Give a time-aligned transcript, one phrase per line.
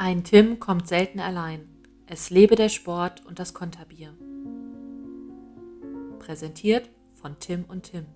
[0.00, 1.68] Ein Tim kommt selten allein.
[2.06, 4.14] Es lebe der Sport und das Konterbier.
[6.20, 6.88] Präsentiert
[7.20, 8.06] von Tim und Tim.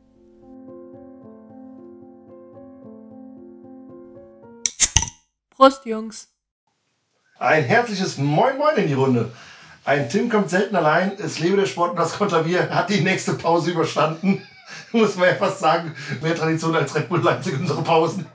[5.50, 6.28] Prost, Jungs.
[7.40, 9.32] Ein herzliches Moin Moin in die Runde.
[9.84, 11.18] Ein Tim kommt selten allein.
[11.18, 14.40] Es lebe der Sport und das Konterbier hat die nächste Pause überstanden.
[14.92, 18.26] Muss man ja fast sagen, mehr Tradition als Red Bull Leipzig unsere Pausen.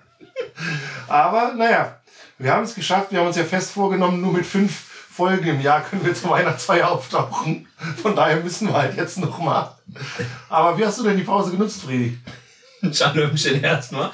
[1.08, 1.97] Aber naja,
[2.38, 3.12] wir haben es geschafft.
[3.12, 4.72] Wir haben uns ja fest vorgenommen, nur mit fünf
[5.18, 7.68] Folgen im Jahr können wir zur Weihnachtsfeier auftauchen.
[8.02, 9.76] Von daher müssen wir halt jetzt noch mal.
[10.48, 12.20] Aber wie hast du denn die Pause genutzt, Friedi?
[12.92, 14.12] Schalömchen erstmal.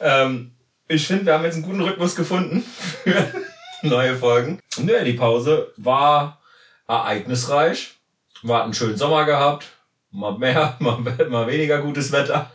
[0.00, 0.52] Ähm,
[0.86, 2.62] ich finde, wir haben jetzt einen guten Rhythmus gefunden
[3.04, 3.26] für
[3.82, 4.60] neue Folgen.
[4.76, 6.42] Nö, die Pause war
[6.86, 7.94] ereignisreich.
[8.42, 9.68] Wir hatten einen schönen Sommer gehabt.
[10.10, 12.50] Mal mehr, mal, mal weniger gutes Wetter.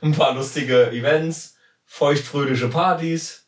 [0.00, 1.56] Ein paar lustige Events.
[1.84, 3.47] Feuchtfröhliche Partys.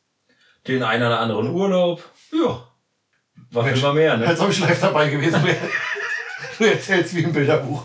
[0.66, 2.03] Den einen oder anderen Urlaub.
[2.33, 2.66] Ja.
[3.53, 4.27] Was will man mehr, ne?
[4.27, 5.56] Als ob ich live dabei gewesen wäre.
[6.58, 7.84] Du erzählst wie im Bilderbuch.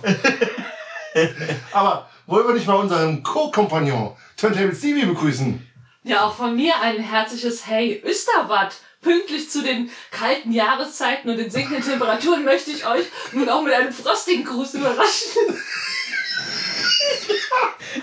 [1.72, 5.66] Aber wollen wir nicht mal unseren Co-Kompagnon Turntable Stevie begrüßen?
[6.04, 8.76] Ja, auch von mir ein herzliches Hey Österwatt.
[9.02, 13.74] Pünktlich zu den kalten Jahreszeiten und den sinkenden Temperaturen möchte ich euch nun auch mit
[13.74, 15.32] einem frostigen Gruß überraschen.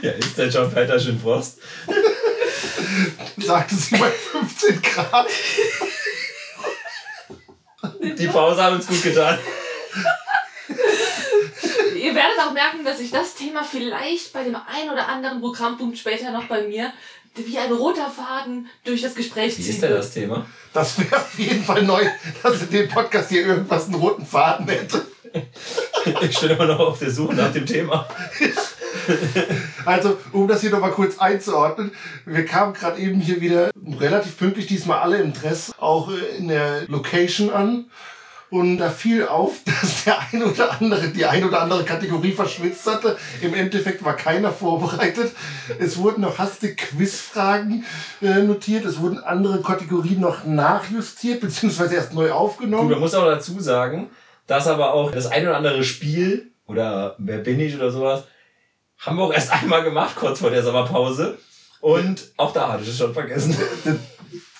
[0.00, 1.58] Ja, ist der John Peter schön Frost?
[3.36, 5.26] Sagte sie bei 15 Grad.
[8.00, 9.38] Die Pause hat uns gut getan.
[11.94, 15.98] Ihr werdet auch merken, dass sich das Thema vielleicht bei dem einen oder anderen Programmpunkt
[15.98, 16.92] später noch bei mir
[17.34, 20.00] wie ein roter Faden durch das Gespräch Wie ziehen ist denn wird.
[20.00, 20.46] das Thema?
[20.72, 22.04] Das wäre auf jeden Fall neu,
[22.42, 25.06] dass in dem Podcast hier irgendwas einen roten Faden hätte.
[26.20, 28.06] Ich stehe immer noch auf der Suche nach dem Thema.
[29.84, 31.90] Also, um das hier nochmal kurz einzuordnen,
[32.24, 36.82] wir kamen gerade eben hier wieder relativ pünktlich, diesmal alle im Dress, auch in der
[36.86, 37.86] Location an.
[38.52, 42.86] Und da fiel auf, dass der ein oder andere die ein oder andere Kategorie verschwitzt
[42.86, 43.16] hatte.
[43.40, 45.32] Im Endeffekt war keiner vorbereitet.
[45.78, 47.86] Es wurden noch hastig Quizfragen
[48.20, 48.84] äh, notiert.
[48.84, 52.90] Es wurden andere Kategorien noch nachjustiert, beziehungsweise erst neu aufgenommen.
[52.90, 54.10] man muss auch dazu sagen,
[54.46, 58.24] dass aber auch das ein oder andere Spiel oder Wer bin ich oder sowas,
[59.04, 61.38] haben wir auch erst einmal gemacht, kurz vor der Sommerpause.
[61.80, 63.56] Und auch da hatte ich es schon vergessen.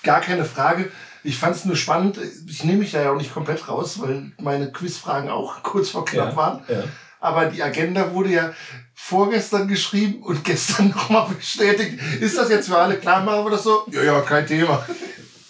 [0.02, 0.90] Gar keine Frage.
[1.22, 2.18] Ich fand es nur spannend.
[2.48, 6.04] Ich nehme mich da ja auch nicht komplett raus, weil meine Quizfragen auch kurz vor
[6.04, 6.64] knapp Ja, waren.
[6.68, 6.82] ja.
[7.20, 8.52] Aber die Agenda wurde ja
[8.94, 12.00] vorgestern geschrieben und gestern nochmal bestätigt.
[12.20, 13.22] Ist das jetzt für alle klar?
[13.22, 13.84] Machen wir das so?
[13.92, 14.84] Ja, ja, kein Thema.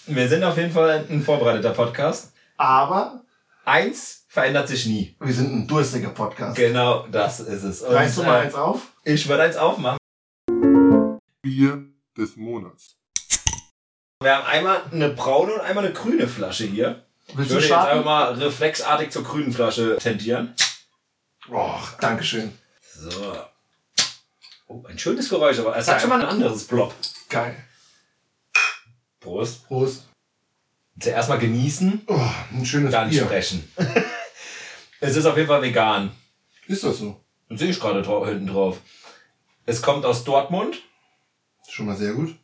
[0.07, 2.33] Wir sind auf jeden Fall ein vorbereiteter Podcast.
[2.59, 3.23] Aber
[3.65, 5.15] Eins verändert sich nie.
[5.21, 6.57] wir sind ein durstiger Podcast.
[6.57, 7.83] Genau, das ist es.
[7.83, 8.93] Und, Reißt du mal äh, eins auf?
[9.05, 9.99] Ich würde eins aufmachen.
[11.43, 11.85] Bier
[12.17, 12.97] des Monats.
[14.23, 17.05] Wir haben einmal eine braune und einmal eine grüne Flasche hier.
[17.27, 20.55] Ich Willst du würde jetzt einfach mal reflexartig zur grünen Flasche tendieren.
[21.51, 22.57] Oh, Dankeschön.
[22.95, 23.37] So.
[24.67, 26.95] Oh, ein schönes Geräusch, aber es hat schon mal ein anderes Plop.
[27.29, 27.55] Geil.
[29.21, 29.67] Prost.
[29.67, 30.09] Prost.
[30.99, 32.21] Zuerst mal genießen, Oh,
[32.53, 33.25] ein schönes dann Bier.
[33.25, 33.71] sprechen.
[35.03, 36.13] es ist auf jeden Fall vegan.
[36.69, 37.21] Ist das so?
[37.49, 38.81] Und sehe ich gerade drau hinten drauf.
[39.67, 40.81] Es kommt aus Dortmund.
[41.69, 42.37] Schon mal sehr gut.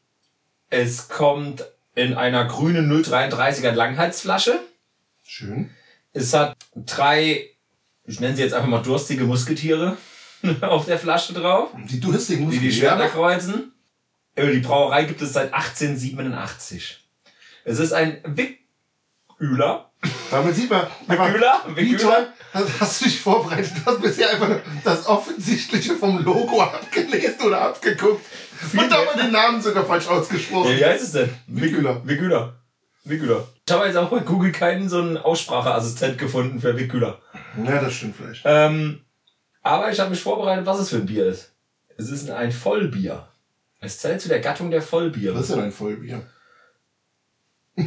[0.69, 1.65] Es kommt
[1.95, 4.61] in einer grünen 033er Langhalsflasche.
[5.25, 5.71] Schön.
[6.13, 7.49] Es hat drei,
[8.05, 9.97] ich nenne sie jetzt einfach mal durstige Musketiere
[10.61, 13.73] auf der Flasche drauf, Die durstigen die musst die du Schwerter kreuzen.
[14.37, 17.05] Die Brauerei gibt es seit 1887.
[17.65, 18.21] Es ist ein
[19.39, 19.91] Wickhüler.
[20.31, 21.63] Damit sieht man, aber Wickhüler?
[21.75, 23.73] wie toll hast, hast du dich vorbereitet.
[23.85, 24.49] Du hast bisher einfach
[24.85, 28.25] das Offensichtliche vom Logo abgelesen oder abgeguckt.
[28.73, 30.77] Und dabei den Namen sogar falsch Ja, ausgesprochen.
[30.77, 31.31] wie heißt es denn?
[31.47, 32.07] Wickhüler.
[32.07, 32.55] Wickhüler.
[33.05, 33.47] Wickhüler.
[33.67, 37.19] Ich habe jetzt auch bei Google keinen so einen Ausspracheassistent gefunden für Wickhüler.
[37.65, 38.43] Ja, das stimmt vielleicht.
[38.45, 39.01] Ähm,
[39.63, 41.53] aber ich habe mich vorbereitet, was es für ein Bier ist.
[41.97, 43.29] Es ist ein Vollbier.
[43.81, 45.35] Es zählt zu der Gattung der Vollbiere.
[45.35, 46.23] Was ist denn ein Vollbier?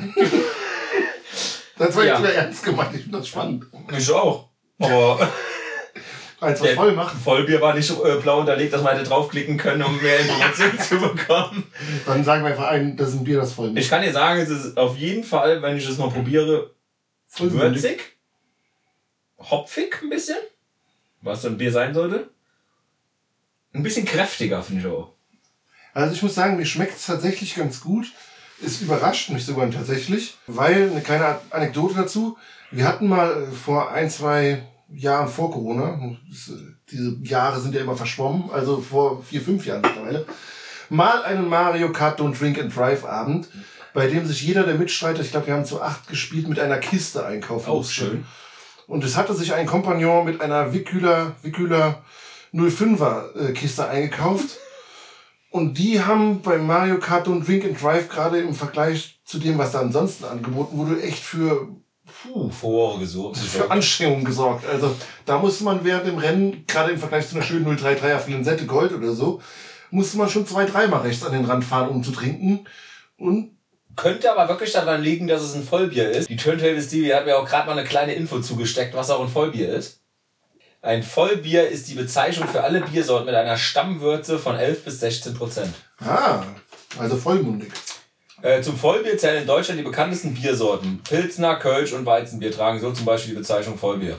[1.88, 2.20] das war Ja.
[2.20, 2.94] jetzt ernst gemeint.
[2.96, 3.66] Ich finde das spannend.
[3.96, 4.48] Ich auch.
[4.80, 5.30] Aber
[6.40, 9.84] Als Der- voll macht, Vollbier war nicht äh, blau unterlegt, dass man hätte draufklicken können,
[9.84, 11.72] um mehr Informationen zu bekommen.
[12.08, 14.40] dann sagen wir einfach ein, das ist ein Bier, das voll Ich kann dir sagen,
[14.42, 16.72] es ist auf jeden Fall, wenn ich es mal probiere,
[17.28, 18.16] voll würzig,
[19.38, 20.38] hopfig ein bisschen,
[21.22, 22.32] was so ein Bier sein sollte.
[23.74, 25.12] Ein bisschen kräftiger, finde ich auch.
[25.94, 28.12] Also ich muss sagen, mir schmeckt es tatsächlich ganz gut.
[28.64, 32.38] Es überrascht mich sogar tatsächlich, weil eine kleine Anekdote dazu.
[32.70, 34.64] Wir hatten mal äh, vor ein, zwei
[34.94, 36.52] Jahren vor Corona, äh,
[36.92, 40.26] diese Jahre sind ja immer verschwommen, also vor vier, fünf Jahren mittlerweile,
[40.90, 43.48] mal einen Mario Kart Don't Drink and Drive Abend
[43.94, 46.78] bei dem sich jeder der Mitstreiter, ich glaube, wir haben zu acht gespielt, mit einer
[46.78, 47.94] Kiste einkaufen Oh, musste.
[47.94, 48.26] schön.
[48.88, 52.02] Und es hatte sich ein Kompagnon mit einer Wickhüler, Wickhüler
[52.54, 54.58] 05er äh, Kiste eingekauft.
[55.52, 59.58] Und die haben bei Mario Kart und Wink and Drive gerade im Vergleich zu dem,
[59.58, 61.68] was da ansonsten angeboten wurde, echt für,
[62.06, 63.38] puh, Furore gesucht.
[63.38, 64.66] für Anstrengungen gesorgt.
[64.66, 64.96] Also
[65.26, 68.94] da musste man während dem Rennen, gerade im Vergleich zu einer schönen 033er Flinsette Gold
[68.94, 69.42] oder so,
[69.90, 72.66] musste man schon zwei, dreimal rechts an den Rand fahren, um zu trinken.
[73.18, 73.58] Und
[73.98, 76.30] Könnte aber wirklich daran liegen, dass es ein Vollbier ist.
[76.30, 79.28] Die Turntables TV hat mir auch gerade mal eine kleine Info zugesteckt, was auch ein
[79.28, 80.01] Vollbier ist.
[80.84, 85.34] Ein Vollbier ist die Bezeichnung für alle Biersorten mit einer Stammwürze von 11 bis 16
[85.36, 85.74] Prozent.
[86.00, 86.44] ah,
[86.98, 87.72] also vollmundig.
[88.42, 91.02] Äh, zum Vollbier zählen in Deutschland die bekanntesten Biersorten.
[91.04, 94.18] Pilzner, Kölsch und Weizenbier tragen so zum Beispiel die Bezeichnung Vollbier.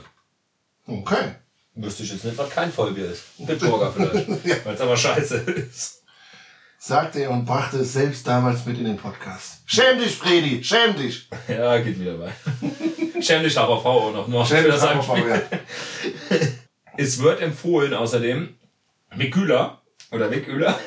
[0.87, 1.35] Okay.
[1.75, 3.23] Wüsste ich jetzt nicht, was kein Vollbier ist.
[3.39, 4.29] Bitburger vielleicht.
[4.45, 4.55] Ja.
[4.63, 6.03] Weil es aber scheiße ist.
[6.79, 9.61] sagte er und brachte es selbst damals mit in den Podcast.
[9.65, 11.27] Schäm dich, Fredi, schäm dich.
[11.49, 12.31] Ja, geht wieder bei.
[13.21, 14.47] Schäm dich aber Frau auch noch.
[14.47, 15.29] Schäm dich, das aber, Heimspiel.
[15.29, 16.37] ja.
[16.95, 18.55] Es wird empfohlen außerdem,
[19.15, 19.81] Wickhüler
[20.11, 20.77] oder Wickhüler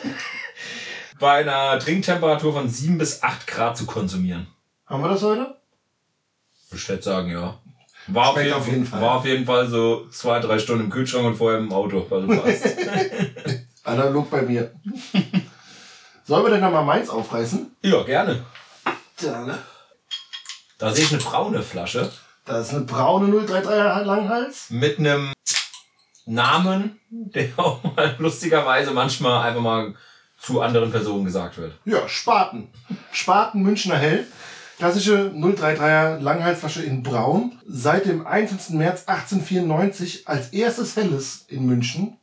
[1.18, 4.46] bei einer Trinktemperatur von 7 bis 8 Grad zu konsumieren.
[4.86, 5.56] Haben wir das heute?
[6.72, 7.58] Ich würde sagen, ja.
[8.08, 9.00] War auf, jeden, auf jeden Fall.
[9.00, 12.06] war auf jeden Fall so zwei, drei Stunden im Kühlschrank und vorher im Auto.
[12.08, 12.64] Also passt.
[13.84, 14.72] Analog bei mir.
[16.24, 17.74] Sollen wir denn nochmal Mainz aufreißen?
[17.82, 18.44] ja, gerne.
[19.20, 19.58] Da,
[20.78, 22.12] Da sehe ich eine braune Flasche
[22.46, 24.70] da ist eine braune 033er Langhals.
[24.70, 25.32] mit einem
[26.26, 29.94] Namen, der auch mal lustigerweise manchmal einfach mal
[30.38, 31.72] zu anderen Personen gesagt wird.
[31.84, 32.68] Ja, Spaten.
[33.10, 34.26] Spaten Münchner Hell.
[34.78, 37.58] Klassische 033er Langhalsflasche in Braun.
[37.66, 38.74] Seit dem 21.
[38.74, 42.18] März 1894 als erstes Helles in München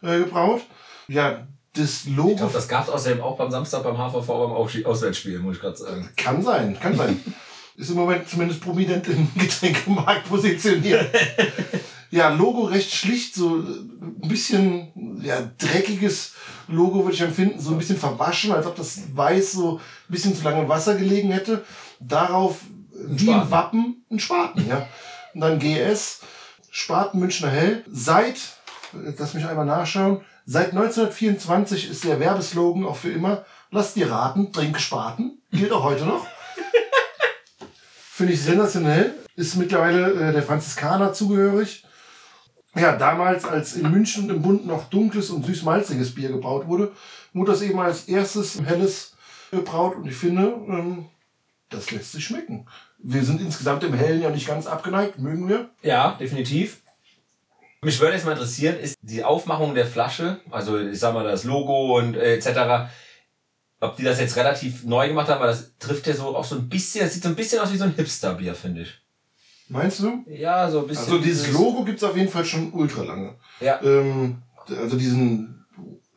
[0.00, 0.62] äh, gebraut.
[1.08, 4.52] Ja, das Ich Logo glaube, das gab es außerdem auch beim Samstag beim HVV beim
[4.86, 6.08] Auswärtsspiel, muss ich gerade sagen.
[6.16, 7.22] Kann sein, kann sein.
[7.76, 11.06] Ist im Moment zumindest prominent im Getränkemarkt positioniert.
[12.10, 16.34] ja, Logo recht schlicht, so ein bisschen ja, dreckiges
[16.66, 19.80] Logo würde ich empfinden, so ein bisschen verwaschen, als ob das Weiß so ein
[20.12, 21.64] bisschen zu lange im Wasser gelegen hätte.
[22.00, 22.58] Darauf
[22.92, 23.50] wie im Spaten.
[23.50, 24.86] Wappen ein Spaten, ja.
[25.34, 26.20] Und dann GS,
[26.70, 27.84] Spaten Münchner Hell.
[27.90, 28.36] Seit,
[29.04, 34.10] jetzt lass mich einmal nachschauen, seit 1924 ist der Werbeslogan auch für immer, lass dir
[34.10, 35.40] raten, trink Spaten.
[35.52, 36.26] Gilt auch heute noch.
[38.12, 39.14] Finde ich sensationell.
[39.36, 41.84] Ist mittlerweile äh, der Franziskaner zugehörig.
[42.74, 46.92] Ja, damals, als in München im Bund noch dunkles und süß-malziges Bier gebraut wurde,
[47.32, 49.16] wurde das eben als erstes helles
[49.50, 51.06] gebraut und ich finde, ähm,
[51.68, 52.66] das lässt sich schmecken.
[52.98, 55.70] Wir sind insgesamt im Hellen ja nicht ganz abgeneigt, mögen wir.
[55.82, 56.82] Ja, definitiv.
[57.82, 61.44] Mich würde jetzt mal interessieren, ist die Aufmachung der Flasche, also ich sag mal das
[61.44, 62.90] Logo und äh, etc.,
[63.80, 66.56] ob die das jetzt relativ neu gemacht haben, weil das trifft ja so auch so
[66.56, 69.00] ein bisschen, das sieht so ein bisschen aus wie so ein Hipster-Bier, finde ich.
[69.70, 70.24] Meinst du?
[70.28, 71.04] Ja, so ein bisschen.
[71.04, 73.36] Also dieses Logo gibt's auf jeden Fall schon ultra lange.
[73.60, 73.80] Ja.
[73.82, 75.64] Ähm, also diesen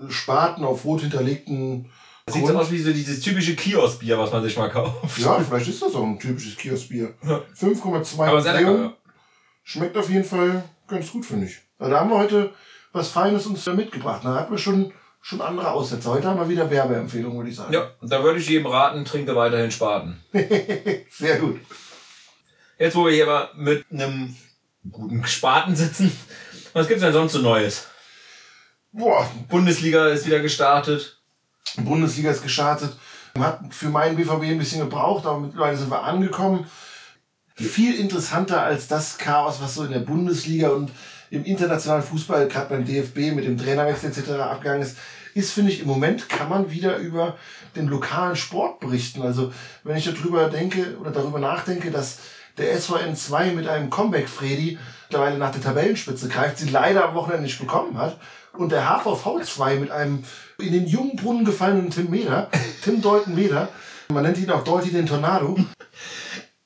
[0.10, 1.90] Spaten auf rot hinterlegten
[2.26, 5.20] Das sieht so aus wie so dieses typische Kioskbier, was man sich mal kauft.
[5.20, 7.14] Ja, vielleicht ist das auch ein typisches Kioskbier.
[7.24, 7.42] Ja.
[7.56, 8.72] 5,2 Aber sehr lecker.
[8.72, 8.86] Museum.
[8.86, 8.98] Ja.
[9.64, 11.60] Schmeckt auf jeden Fall ganz gut, finde ich.
[11.78, 12.52] Also da haben wir heute
[12.92, 14.22] was Feines uns da mitgebracht.
[14.24, 14.92] Da hatten wir schon,
[15.22, 16.10] schon andere Aussätze.
[16.10, 17.72] Heute haben wir wieder Werbeempfehlungen, würde ich sagen.
[17.74, 20.20] ja, da würde ich jedem raten, trinke weiterhin Spaten.
[21.12, 21.60] Sehr gut.
[22.80, 24.36] Jetzt, wo wir hier mal mit einem
[24.92, 26.12] guten Spaten sitzen,
[26.74, 27.88] was gibt's denn sonst so Neues?
[28.92, 31.20] Boah, Bundesliga ist wieder gestartet.
[31.78, 32.96] Bundesliga ist gestartet.
[33.38, 36.66] Hat für meinen BVB ein bisschen gebraucht, aber mittlerweile sind wir angekommen.
[37.56, 40.92] Viel interessanter als das Chaos, was so in der Bundesliga und
[41.30, 44.32] im internationalen Fußball, gerade beim DFB mit dem Trainerwechsel etc.
[44.32, 44.98] abgegangen ist,
[45.36, 47.38] ist, finde ich, im Moment kann man wieder über
[47.76, 49.22] den lokalen Sport berichten.
[49.22, 49.52] Also
[49.84, 52.20] wenn ich darüber denke oder darüber nachdenke, dass
[52.58, 57.16] der SVN 2 mit einem Comeback Freddy mittlerweile nach der Tabellenspitze greift, sie leider am
[57.16, 58.18] Wochenende nicht bekommen hat.
[58.54, 60.24] Und der HVV 2 mit einem
[60.60, 62.50] in den jungen Brunnen gefallenen Tim Meder,
[62.84, 63.70] Tim Deuten Meder,
[64.10, 65.58] man nennt ihn auch Deuti den Tornado.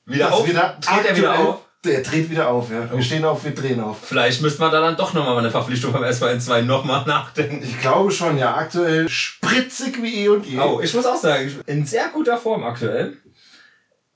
[0.06, 0.48] Wieder auf?
[0.48, 1.60] wieder Dreht er wieder auf?
[1.86, 2.92] Der dreht wieder auf, ja.
[2.92, 4.00] Wir stehen auf, wir drehen auf.
[4.02, 7.62] Vielleicht müsste man da dann doch nochmal eine Verpflichtung beim SVN 2 nochmal nachdenken.
[7.64, 8.56] Ich glaube schon, ja.
[8.56, 10.60] Aktuell spritzig wie eh und je.
[10.60, 13.18] Oh, ich muss auch sagen, in sehr guter Form aktuell.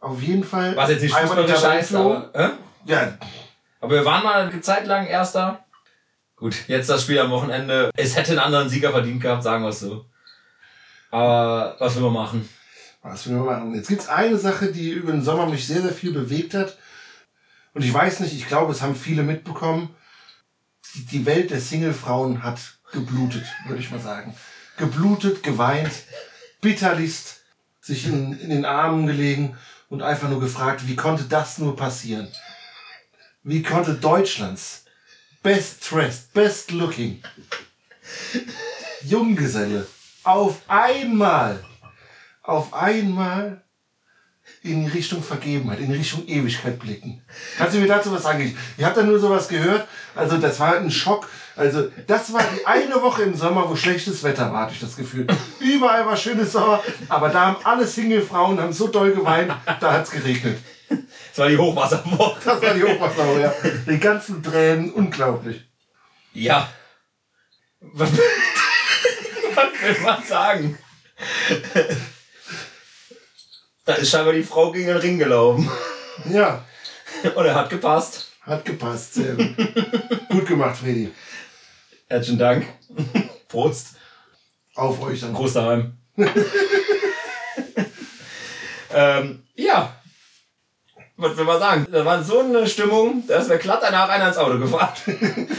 [0.01, 0.75] Auf jeden Fall.
[0.75, 2.15] Was jetzt nicht heißt, Tabellenführung.
[2.33, 2.49] aber, äh?
[2.85, 3.17] Ja,
[3.79, 5.63] aber wir waren mal eine Zeit lang Erster.
[6.35, 7.91] Gut, jetzt das Spiel am Wochenende.
[7.95, 10.05] Es hätte einen anderen Sieger verdient gehabt, sagen wir es so.
[11.11, 12.49] Aber was will man machen?
[13.03, 13.75] was will man machen?
[13.75, 16.77] Jetzt gibt's eine Sache, die über den Sommer mich sehr, sehr viel bewegt hat.
[17.73, 19.95] Und ich weiß nicht, ich glaube, es haben viele mitbekommen.
[20.93, 22.59] Die, die Welt der Singlefrauen hat
[22.91, 24.35] geblutet, würde ich mal sagen.
[24.77, 25.91] Geblutet, geweint,
[26.59, 27.41] bitterlichst.
[27.79, 29.57] sich in, in den Armen gelegen
[29.91, 32.31] und einfach nur gefragt, wie konnte das nur passieren?
[33.43, 34.85] Wie konnte Deutschlands
[35.43, 37.21] best dressed, best looking
[39.01, 39.85] Junggeselle
[40.23, 41.63] auf einmal,
[42.41, 43.63] auf einmal
[44.63, 47.23] in Richtung Vergebenheit, in Richtung Ewigkeit blicken.
[47.57, 48.55] Kannst du mir dazu was sagen?
[48.77, 49.87] Ich, habe da nur sowas gehört.
[50.15, 51.27] Also das war ein Schock.
[51.55, 54.95] Also das war die eine Woche im Sommer, wo schlechtes Wetter war, hatte ich das
[54.95, 55.25] Gefühl.
[55.59, 60.11] Überall war schönes Sommer, aber da haben alle Single-Frauen haben so doll geweint, da hat's
[60.11, 60.59] geregnet.
[60.89, 62.41] Das war die Hochwasserwoche.
[62.43, 63.53] Das war die Hochwasserwoche, ja.
[63.87, 65.65] Die ganzen Tränen, unglaublich.
[66.33, 66.69] Ja.
[67.79, 68.11] Was,
[69.55, 70.77] was will man sagen?
[73.91, 75.69] Da ist scheinbar die Frau gegen den Ring gelaufen.
[76.31, 76.63] Ja,
[77.35, 78.31] Und er hat gepasst.
[78.39, 79.15] hat gepasst.
[79.15, 79.53] Sehr gut.
[80.29, 81.11] gut gemacht, Freddy.
[82.07, 82.67] Herzlichen Dank.
[83.49, 83.95] Prost.
[84.75, 85.33] Auf euch dann.
[85.33, 85.97] Groß daheim.
[88.93, 89.93] ähm, ja.
[91.17, 91.85] Was will man sagen?
[91.91, 94.93] Da war so eine Stimmung, da ist mir glatt danach einer ins Auto gefahren.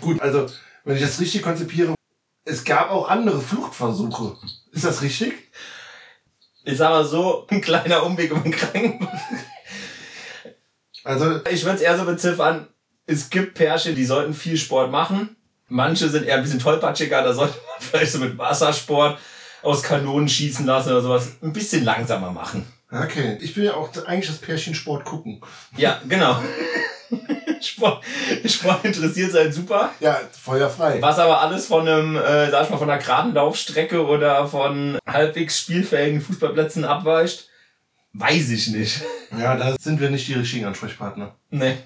[0.00, 0.46] Gut, also,
[0.84, 1.96] wenn ich das richtig konzipiere,
[2.44, 4.36] es gab auch andere Fluchtversuche.
[4.70, 5.32] Ist das richtig?
[6.64, 9.08] Ich sag mal so, ein kleiner Umweg um den Krankenwagen.
[11.04, 12.66] Also, Ich würde es eher so beziffern,
[13.06, 15.36] es gibt Pärchen, die sollten viel Sport machen.
[15.68, 19.18] Manche sind eher ein bisschen tollpatschiger, da sollte man vielleicht so mit Wassersport
[19.62, 22.64] aus Kanonen schießen lassen oder sowas ein bisschen langsamer machen.
[22.90, 23.36] okay.
[23.40, 25.40] Ich will ja auch eigentlich das Pärchen Sport gucken.
[25.76, 26.38] Ja, genau.
[27.64, 28.04] Sport,
[28.46, 29.92] Sport interessiert sein super.
[30.00, 31.00] Ja, feuerfrei.
[31.00, 34.98] Was aber alles von einem, äh, sag ich mal, von einer geraden Laufstrecke oder von
[35.06, 37.48] halbwegs spielfähigen Fußballplätzen abweicht,
[38.12, 39.02] weiß ich nicht.
[39.38, 41.34] Ja, da sind wir nicht die richtigen Ansprechpartner.
[41.50, 41.76] Nee.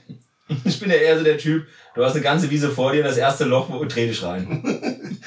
[0.65, 3.17] Ich bin ja eher so der Typ, du hast eine ganze Wiese vor dir, das
[3.17, 4.63] erste Loch, wo dreh dich rein.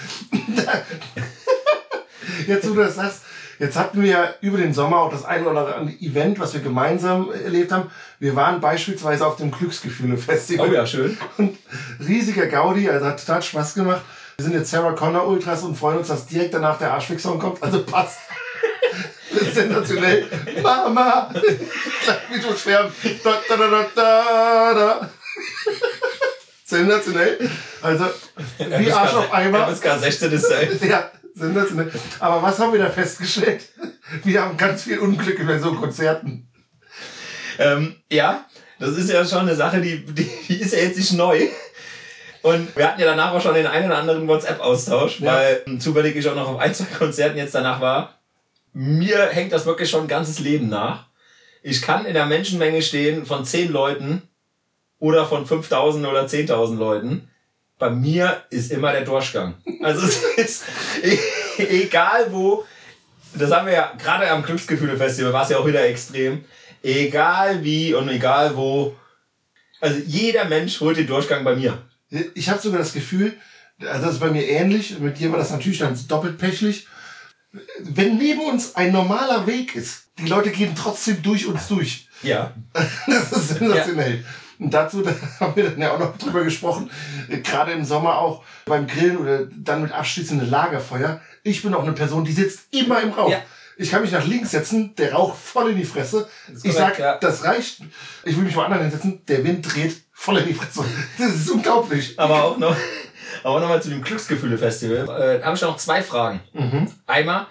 [2.48, 3.22] Jetzt, wo du das sagst,
[3.60, 6.62] jetzt hatten wir ja über den Sommer auch das ein oder andere Event, was wir
[6.62, 7.90] gemeinsam erlebt haben.
[8.20, 10.70] Wir waren beispielsweise auf dem Glücksgefühle-Festival.
[10.70, 11.18] Oh ja, schön.
[11.38, 11.58] Und
[12.06, 14.02] riesiger Gaudi, also hat total Spaß gemacht.
[14.38, 17.62] Wir sind jetzt Sarah Connor Ultras und freuen uns, dass direkt danach der Arschfix-Song kommt.
[17.64, 18.20] Also passt.
[19.54, 20.28] Sensationell.
[20.62, 21.30] Mama!
[22.32, 22.92] Wie du schwärmen.
[23.24, 25.10] Da, da, da, da, da, da.
[26.64, 27.50] Sensationell.
[27.82, 28.06] Also,
[28.58, 29.68] wie Arsch auf Eimer.
[29.68, 30.80] FSK 16 ist sein.
[30.88, 31.92] Ja, sensationell.
[32.20, 33.68] Aber was haben wir da festgestellt?
[34.24, 36.48] Wir haben ganz viel Unglück über so Konzerten.
[37.60, 38.46] Ähm, ja,
[38.80, 41.48] das ist ja schon eine Sache, die, die, die ist ja jetzt nicht neu.
[42.44, 45.34] Und wir hatten ja danach auch schon den einen oder anderen WhatsApp-Austausch, Ja.
[45.34, 48.20] weil ähm, zufällig ich auch noch auf ein, zwei Konzerten jetzt danach war.
[48.74, 51.08] Mir hängt das wirklich schon ein ganzes Leben nach.
[51.64, 54.22] Ich kann in der Menschenmenge stehen von zehn Leuten
[55.00, 57.30] oder von 5000 oder 10.000 Leuten.
[57.80, 59.56] Bei mir ist immer der Durchgang.
[59.82, 60.64] Also es ist
[61.04, 62.66] e- egal wo,
[63.34, 66.44] das haben wir ja gerade am Glücksgefühle-Festival, war es ja auch wieder extrem.
[66.82, 68.96] Egal wie und egal wo.
[69.80, 71.84] Also jeder Mensch holt den Durchgang bei mir.
[72.34, 73.38] Ich habe sogar das Gefühl,
[73.86, 76.88] also das ist bei mir ähnlich, mit dir war das natürlich dann doppelt pechlich.
[77.80, 82.08] Wenn neben uns ein normaler Weg ist, die Leute gehen trotzdem durch uns durch.
[82.24, 82.54] Ja.
[83.06, 84.24] Das ist sensationell.
[84.60, 86.90] Und dazu da haben wir dann ja auch noch drüber gesprochen,
[87.44, 91.22] gerade im Sommer auch beim Grillen oder dann mit abschließendem Lagerfeuer.
[91.44, 93.30] Ich bin auch eine Person, die sitzt immer im Rauch.
[93.30, 93.42] Ja.
[93.80, 96.28] Ich kann mich nach links setzen, der Rauch voll in die Fresse.
[96.52, 97.18] ist Ich korrekt, sag, ja.
[97.20, 97.82] das reicht.
[98.24, 100.84] Ich will mich woanders hinsetzen, der Wind dreht voll in die Fresse.
[101.20, 102.18] Das ist unglaublich.
[102.18, 102.76] Aber auch noch,
[103.44, 105.40] aber noch mal zu dem Glücksgefühle-Festival.
[105.40, 106.40] Äh, habe ich noch zwei Fragen.
[106.54, 106.92] Mhm.
[107.06, 107.46] Einmal,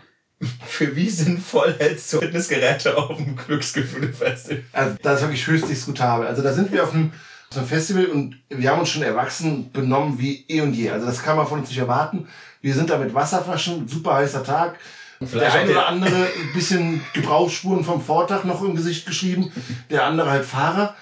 [0.67, 4.63] für wie sinnvoll hältst du Fitnessgeräte auf dem Glücksgefühle-Festival?
[4.73, 6.27] Also das ist wirklich höchst diskutabel.
[6.27, 7.13] Also da sind wir auf einem,
[7.51, 10.91] auf einem Festival und wir haben uns schon erwachsen benommen wie eh und je.
[10.91, 12.29] Also das kann man von uns nicht erwarten.
[12.61, 14.79] Wir sind da mit Wasserflaschen, super heißer Tag.
[15.25, 19.51] Vielleicht der eine oder der- andere ein bisschen Gebrauchsspuren vom Vortag noch im Gesicht geschrieben,
[19.91, 20.95] der andere halt Fahrer.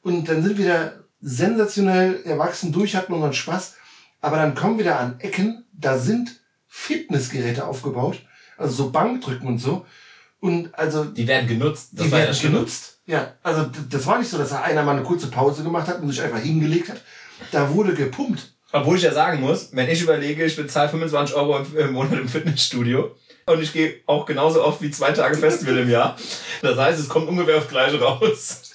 [0.00, 3.74] Und dann sind wir da sensationell erwachsen durch, hatten unseren Spaß.
[4.22, 8.22] Aber dann kommen wir da an Ecken, da sind Fitnessgeräte aufgebaut,
[8.58, 9.86] also so Bankdrücken und so.
[10.40, 11.90] Und also Die werden genutzt.
[11.92, 12.54] Das die ja werden Schlimme.
[12.56, 12.98] genutzt.
[13.06, 16.00] Ja, also das war nicht so, dass da einer mal eine kurze Pause gemacht hat
[16.02, 17.00] und sich einfach hingelegt hat.
[17.50, 18.52] Da wurde gepumpt.
[18.70, 22.12] Obwohl ich ja sagen muss, wenn ich überlege, ich bezahle 25 Euro im, im Monat
[22.18, 26.16] im Fitnessstudio und ich gehe auch genauso oft wie zwei Tage Festival im Jahr.
[26.60, 28.74] Das heißt, es kommt ungefähr aufs Gleiche raus.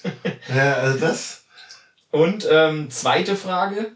[0.52, 1.44] Ja, also das.
[2.10, 3.92] Und ähm, zweite Frage.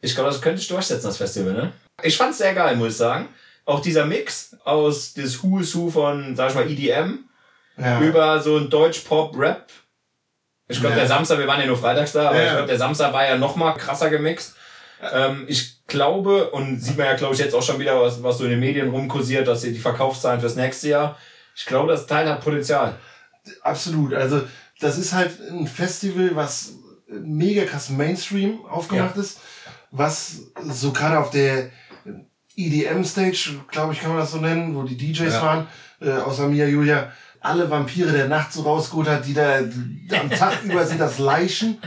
[0.00, 1.72] Ich glaube, das könnte ich durchsetzen, das Festival, ne?
[2.02, 3.28] Ich fand's sehr geil, muss ich sagen.
[3.66, 7.24] Auch dieser Mix aus des Who is Who von, sag ich mal, EDM
[7.76, 8.00] Ja.
[8.00, 9.66] über so ein Deutsch-Pop-Rap.
[10.68, 11.00] Ich glaube, Ja.
[11.00, 13.26] der Samstag, wir waren ja nur freitags da, aber Ja, ich glaube, der Samstag war
[13.26, 14.54] ja noch mal krasser gemixt.
[15.12, 18.38] Ähm, ich glaube, und sieht man ja, glaube ich, jetzt auch schon wieder, was, was
[18.38, 21.18] so in den Medien rumkursiert, dass die Verkaufszahlen fürs nächste Jahr,
[21.54, 22.96] ich glaube, das Teil hat Potenzial.
[23.62, 24.14] Absolut.
[24.14, 24.42] Also,
[24.80, 26.72] das ist halt ein Festival, was
[27.06, 29.38] mega krass Mainstream aufgemacht ist,
[29.90, 31.68] was so gerade auf der
[32.56, 35.42] EDM-Stage, glaube ich, kann man das so nennen, wo die DJs Ja.
[35.42, 35.66] waren,
[36.00, 40.62] äh, außer Mia Julia, alle Vampire der Nacht so rausgeholt hat, die da am Tag
[40.64, 41.78] über sind das Leichen.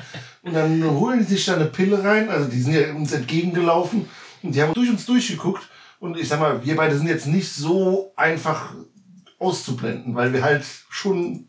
[0.43, 4.07] Und dann holen die sich da eine Pille rein, also die sind ja uns entgegengelaufen
[4.43, 5.67] und die haben durch uns durchgeguckt.
[5.99, 8.73] Und ich sag mal, wir beide sind jetzt nicht so einfach
[9.39, 11.47] auszublenden, weil wir halt schon,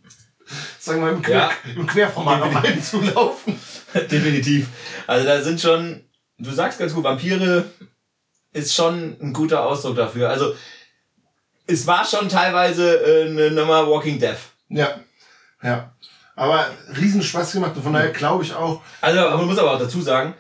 [0.79, 1.51] sagen wir mal, im, Quer, Ja.
[1.77, 3.55] im Querformat einen zulaufen.
[3.95, 4.69] Definitiv.
[5.07, 6.01] Also da sind schon,
[6.39, 7.65] du sagst ganz gut, Vampire
[8.53, 10.31] ist schon ein guter Ausdruck dafür.
[10.31, 10.55] Also
[11.67, 14.39] es war schon teilweise äh, eine Nummer Walking Death.
[14.69, 15.01] Ja,
[15.63, 15.95] ja.
[16.35, 16.67] Aber
[17.01, 20.01] riesen Spaß gemacht und von daher glaube ich auch, Also man muss aber auch dazu
[20.01, 20.35] sagen,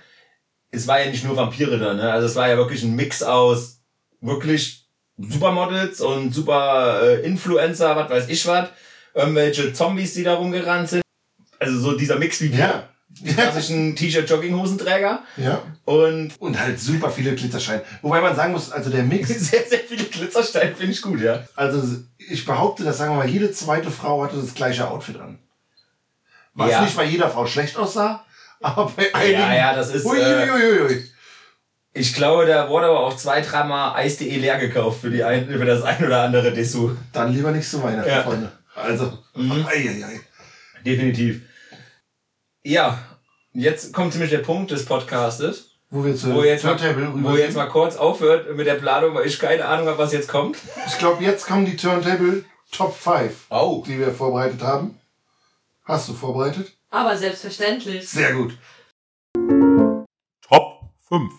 [0.70, 2.12] es war ja nicht nur Vampire da, ne?
[2.12, 3.80] Also es war ja wirklich ein Mix aus
[4.20, 4.86] wirklich
[5.18, 8.68] Supermodels und super äh, Influencer, was weiß ich was,
[9.14, 11.02] irgendwelche Zombies, die da rumgerannt sind.
[11.58, 12.88] Also so dieser Mix wie wir, ja,
[13.24, 15.62] klassischen T-Shirt-Jogginghosenträger ja.
[15.84, 17.82] und Und halt super viele Glitzerscheine.
[18.02, 21.42] Wobei man sagen muss, also der Mix, sehr, sehr viele Glitzersteine finde ich gut, ja.
[21.56, 21.82] also
[22.18, 25.38] ich behaupte, dass sagen wir mal, jede zweite Frau hatte das gleiche Outfit an.
[26.54, 26.82] Was Ja.
[26.82, 28.24] nicht bei jeder Frau schlecht aussah,
[28.60, 29.40] aber bei einigen.
[29.40, 31.04] Ja, ja, das ist, äh, Uiuiuiui.
[31.94, 35.64] ich glaube, da wurde aber auch zwei, dreimal Eis.de leer gekauft für, die ein, für
[35.64, 36.92] das ein oder andere Dessous.
[37.12, 38.22] Dann lieber nicht zu Weihnachten, Ja.
[38.22, 38.50] Freunde.
[38.74, 39.66] Also, Mhm.
[39.68, 40.20] ei, ei, ei.
[40.84, 41.42] Definitiv.
[42.64, 42.98] Ja,
[43.52, 46.78] jetzt kommt ziemlich der Punkt des Podcastes, Wo wir zu wo jetzt, mal,
[47.22, 50.28] wo jetzt mal kurz aufhört mit der Planung, weil ich keine Ahnung habe, was jetzt
[50.28, 50.58] kommt.
[50.86, 53.82] Ich glaube, jetzt kommen die Turntable Top 5, Oh.
[53.86, 54.98] die wir vorbereitet haben.
[55.84, 56.72] Hast du vorbereitet?
[56.90, 58.08] Aber selbstverständlich.
[58.08, 58.58] Sehr gut.
[60.42, 61.32] Top 5.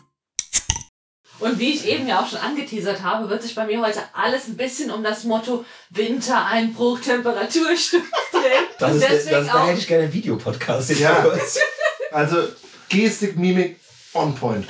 [1.40, 4.48] Und wie ich eben ja auch schon angeteasert habe, wird sich bei mir heute alles
[4.48, 8.66] ein bisschen um das Motto Wintereinbruch, Temperatursturz drehen.
[8.78, 10.92] Das Und ist, deswegen das, da auch, hätte ich gerne einen Videopodcast.
[11.00, 11.26] Ja.
[12.12, 12.38] Also,
[12.90, 13.80] Gestik, Mimik,
[14.16, 14.68] on point.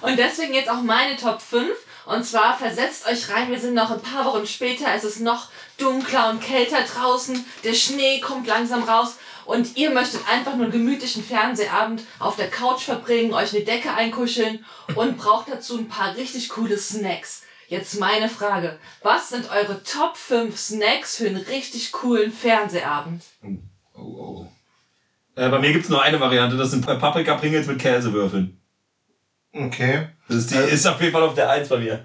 [0.00, 1.68] und deswegen jetzt auch meine Top 5.
[2.06, 5.48] Und zwar versetzt euch rein, wir sind noch ein paar Wochen später, es ist noch
[5.76, 10.72] dunkler und kälter draußen, der Schnee kommt langsam raus und ihr möchtet einfach nur einen
[10.72, 16.16] gemütlichen Fernsehabend auf der Couch verbringen, euch eine Decke einkuscheln und braucht dazu ein paar
[16.16, 17.42] richtig coole Snacks.
[17.68, 23.24] Jetzt meine Frage, was sind eure Top 5 Snacks für einen richtig coolen Fernsehabend?
[23.94, 24.46] Oh, oh.
[25.34, 28.60] Äh, bei mir gibt's nur eine Variante, das sind Paprika-Pringles mit Käsewürfeln.
[29.52, 30.08] Okay.
[30.28, 32.04] Das ist, die, ist auf jeden Fall auf der Eins bei mir.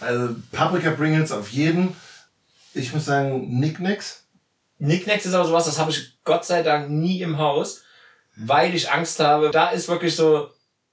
[0.00, 1.94] Also, Paprika Pringles auf jeden.
[2.74, 4.26] Ich muss sagen, Knickknacks.
[4.78, 7.84] Nicknacks ist aber sowas, das habe ich Gott sei Dank nie im Haus,
[8.36, 9.50] weil ich Angst habe.
[9.50, 10.50] Da ist wirklich so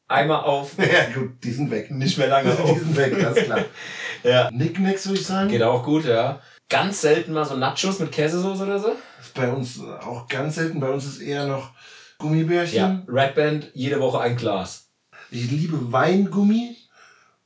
[0.07, 1.91] einmal auf, Ja, gut, die sind weg.
[1.91, 2.79] nicht mehr lange Die auf.
[2.79, 3.65] sind weg, ganz klar.
[4.23, 4.47] Ja.
[4.49, 5.49] Knickknacks würde ich sagen.
[5.49, 6.39] Geht auch gut, ja.
[6.69, 8.95] Ganz selten mal so Nachos mit Käsesoße oder so.
[9.35, 10.79] Bei uns auch ganz selten.
[10.79, 11.69] Bei uns ist eher noch
[12.17, 12.77] Gummibärchen.
[12.77, 13.03] Ja.
[13.07, 14.87] Red Band, jede Woche ein Glas.
[15.29, 16.75] Ich liebe Weingummi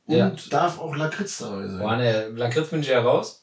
[0.06, 0.32] und Ja.
[0.52, 1.80] darf auch Lakritz dabei sein.
[1.80, 3.39] Boah, ne, Lakritz bin ich ja raus.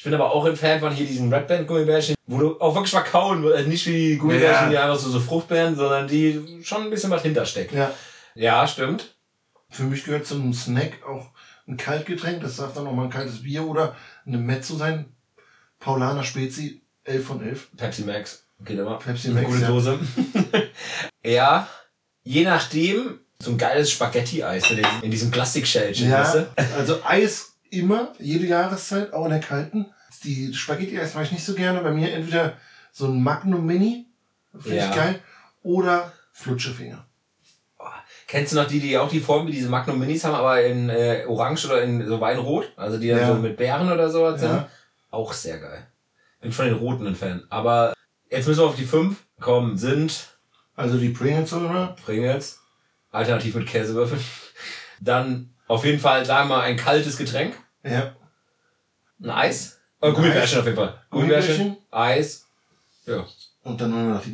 [0.00, 2.74] Ich bin aber auch ein Fan von hier diesen Red Band Gummibärchen, wo du auch
[2.74, 3.68] wirklich verkauen willst.
[3.68, 4.70] Nicht wie die Gummibärchen, Ja.
[4.70, 7.72] die einfach so, so Fruchtbeeren, sondern die schon ein bisschen was hintersteckt.
[7.74, 7.92] Ja.
[8.34, 9.14] Ja, stimmt.
[9.68, 11.26] Für mich gehört zum Snack auch
[11.68, 12.40] ein Kaltgetränk.
[12.40, 15.04] Das darf dann auch mal ein kaltes Bier oder eine Mezzo sein.
[15.80, 17.68] Paulaner Spezi, 11 von 11.
[17.76, 18.44] Pepsi Max.
[18.64, 18.98] Geht immer.
[18.98, 19.68] Pepsi Max, Gute ja.
[19.68, 19.98] Dose.
[21.22, 21.68] ja,
[22.24, 24.70] je nachdem, so ein geiles Spaghetti-Eis
[25.02, 26.74] in, diesem- Plastikschälchen, weißt Ja, du?
[26.78, 29.86] also Eis immer, jede Jahreszeit, auch in der kalten.
[30.24, 31.80] Die Spaghetti-Eis mache ich nicht so gerne.
[31.80, 32.54] Bei mir entweder
[32.92, 34.06] so ein Magnum Mini,
[34.58, 34.88] finde Ja.
[34.90, 35.20] ich geil,
[35.62, 37.06] oder Flutschefinger.
[38.26, 40.88] Kennst du noch die, die auch die Form wie diese Magnum Minis haben, aber in
[40.88, 42.72] äh, Orange oder in so Weinrot?
[42.76, 43.26] Also die dann Ja.
[43.28, 44.50] so mit Beeren oder sowas sind?
[44.50, 44.68] Ja.
[45.10, 45.86] Auch sehr geil.
[46.40, 47.42] Bin von den Roten ein Fan.
[47.50, 47.92] Aber
[48.30, 49.76] jetzt müssen wir auf die fünf kommen.
[49.76, 50.28] Sind
[50.76, 51.96] Also die Pringles oder?
[52.04, 52.60] Pringles,
[53.10, 54.22] alternativ mit Käsewürfeln.
[55.00, 57.54] Dann auf jeden Fall, sagen wir mal, ein kaltes Getränk.
[57.84, 58.12] Ja.
[59.22, 59.78] Ein Eis.
[60.00, 60.98] Äh, Gummibärchen auf jeden Fall.
[61.10, 61.76] Gummibärchen.
[61.92, 62.46] Eis.
[63.06, 63.24] Ja,
[63.62, 64.30] Und dann nur noch die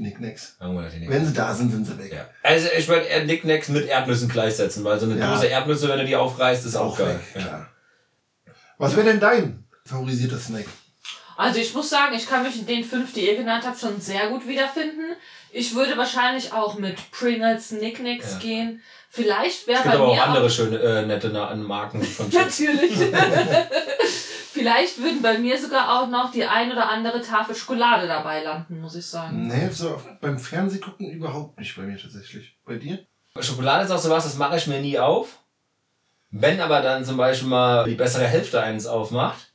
[0.76, 2.12] wir hier Wenn sie da sind, sind sie weg.
[2.12, 2.26] Ja.
[2.42, 5.34] Also ich würde eher Knickknacks mit Erdnüssen gleichsetzen, weil so eine Ja.
[5.34, 7.16] Dose Erdnüsse, wenn du die aufreißt, ist auch, geil.
[7.16, 7.40] weg, Ja.
[7.42, 7.66] klar.
[8.78, 10.66] Was wäre denn dein favorisierter Snack?
[11.36, 14.00] Also ich muss sagen, ich kann mich in den fünf, die ihr genannt habt, schon
[14.00, 15.16] sehr gut wiederfinden.
[15.50, 18.38] Ich würde wahrscheinlich auch mit Pringles, Knickknacks Ja.
[18.38, 18.80] gehen.
[19.08, 22.60] Vielleicht wäre Es bei gibt aber mir auch andere schöne, äh, nette Marken von Chips.
[22.60, 22.92] Natürlich.
[24.52, 28.80] Vielleicht würden bei mir sogar auch noch die ein oder andere Tafel Schokolade dabei landen,
[28.80, 29.46] muss ich sagen.
[29.46, 32.56] Nee, so beim Fernsehgucken überhaupt nicht bei mir tatsächlich.
[32.64, 33.04] Bei dir?
[33.38, 35.38] Schokolade ist auch sowas, das mache ich mir nie auf.
[36.30, 39.52] Wenn aber dann zum Beispiel mal die bessere Hälfte eines aufmacht,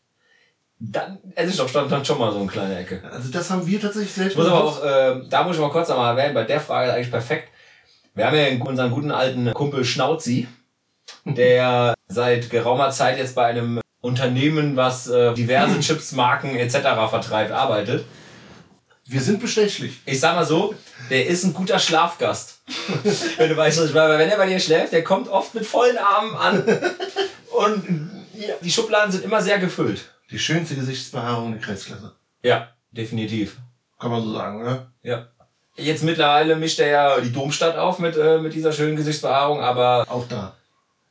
[0.80, 3.02] dann esse ich doch schon, dann schon mal so eine kleine Ecke.
[3.12, 4.38] Also das haben wir tatsächlich Ich selten.
[4.38, 4.82] muss aber gemacht.
[4.82, 7.51] auch, äh, da muss ich mal kurz nochmal erwähnen, bei der Frage ist eigentlich perfekt.
[8.14, 10.48] Wir haben ja unseren guten alten Kumpel Schnauzi,
[11.24, 16.76] der seit geraumer Zeit jetzt bei einem Unternehmen, was äh, diverse Chipsmarken etc.
[17.10, 18.06] vertreibt, arbeitet.
[19.06, 20.00] Wir sind bestechlich.
[20.06, 20.76] Ich sag mal so,
[21.10, 22.62] der ist ein guter Schlafgast.
[23.38, 24.10] wenn du weißt, was ich meine.
[24.10, 26.64] Weil Wenn er bei dir schläft, der kommt oft mit vollen Armen an.
[27.52, 28.22] Und
[28.62, 30.14] die Schubladen sind immer sehr gefüllt.
[30.30, 32.14] Die schönste Gesichtsbehaarung der Kreisklasse.
[32.44, 33.58] Ja, definitiv.
[34.00, 34.92] Kann man so sagen, oder?
[35.04, 35.28] Ja.
[35.78, 40.06] Jetzt mittlerweile mischt er ja die Domstadt auf mit, äh, mit dieser schönen Gesichtsbehaarung, aber
[40.10, 40.56] Auch da.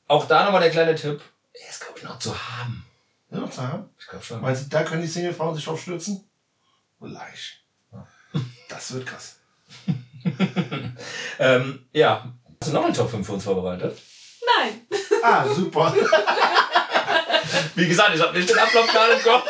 [0.07, 1.21] auch da nochmal der kleine Tipp.
[1.53, 2.85] Er ist, glaube ich, noch zu haben.
[3.31, 3.89] Ja, noch zu haben.
[3.99, 4.41] Ich glaube schon.
[4.41, 6.25] Meinst du, da können die Singlefrauen sich drauf stürzen?
[6.99, 7.61] Vielleicht.
[8.69, 9.37] Das wird krass.
[11.39, 12.27] Ähm, ja.
[12.61, 13.99] Hast du noch einen Top 5 für uns vorbereitet?
[14.59, 14.83] Nein.
[15.23, 15.93] Ah, super.
[17.75, 19.45] Wie gesagt, ich habe nicht den Ablauf gerade im Kopf.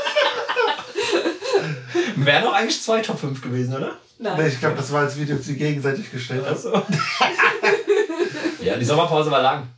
[2.17, 3.97] Wären doch eigentlich zwei Top 5 gewesen, oder?
[4.23, 4.49] Nee, Nein.
[4.49, 6.53] ich glaube, das war als Video sie gegenseitig gestellt haben.
[6.53, 6.71] Achso.
[8.63, 9.69] ja, die Sommerpause war lang.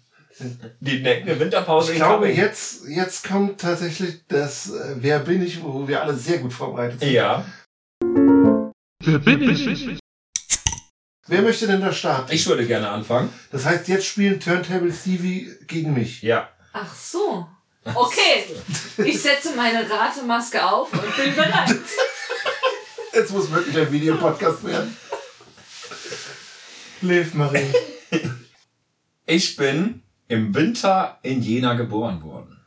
[0.81, 5.87] Die ne Winterpause Ich glaube, jetzt, jetzt kommt tatsächlich das äh, Wer bin ich, wo
[5.87, 7.13] wir alle sehr gut vorbereitet sind.
[7.13, 7.45] Ja.
[11.29, 12.33] Wer möchte denn da starten?
[12.33, 13.33] Ich würde gerne anfangen.
[13.53, 16.21] Das heißt, jetzt spielen Turntable Stevie gegen mich.
[16.23, 16.49] Ja.
[16.73, 17.47] Ach so.
[17.85, 18.45] Okay.
[19.05, 21.77] Ich setze meine Ratemaske auf und bin bereit.
[23.12, 24.96] Jetzt muss wirklich ein Videopodcast werden.
[27.03, 27.72] Lev Marie.
[29.27, 32.61] Ich bin im Winter in Jena geboren worden.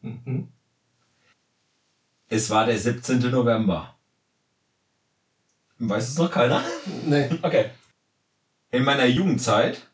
[0.00, 0.52] Mhm.
[2.28, 3.30] Es war der 17.
[3.30, 3.94] November.
[5.78, 6.62] Weiß es noch keiner?
[7.04, 7.28] Nee.
[7.42, 7.70] Okay.
[8.70, 9.86] In meiner Jugendzeit,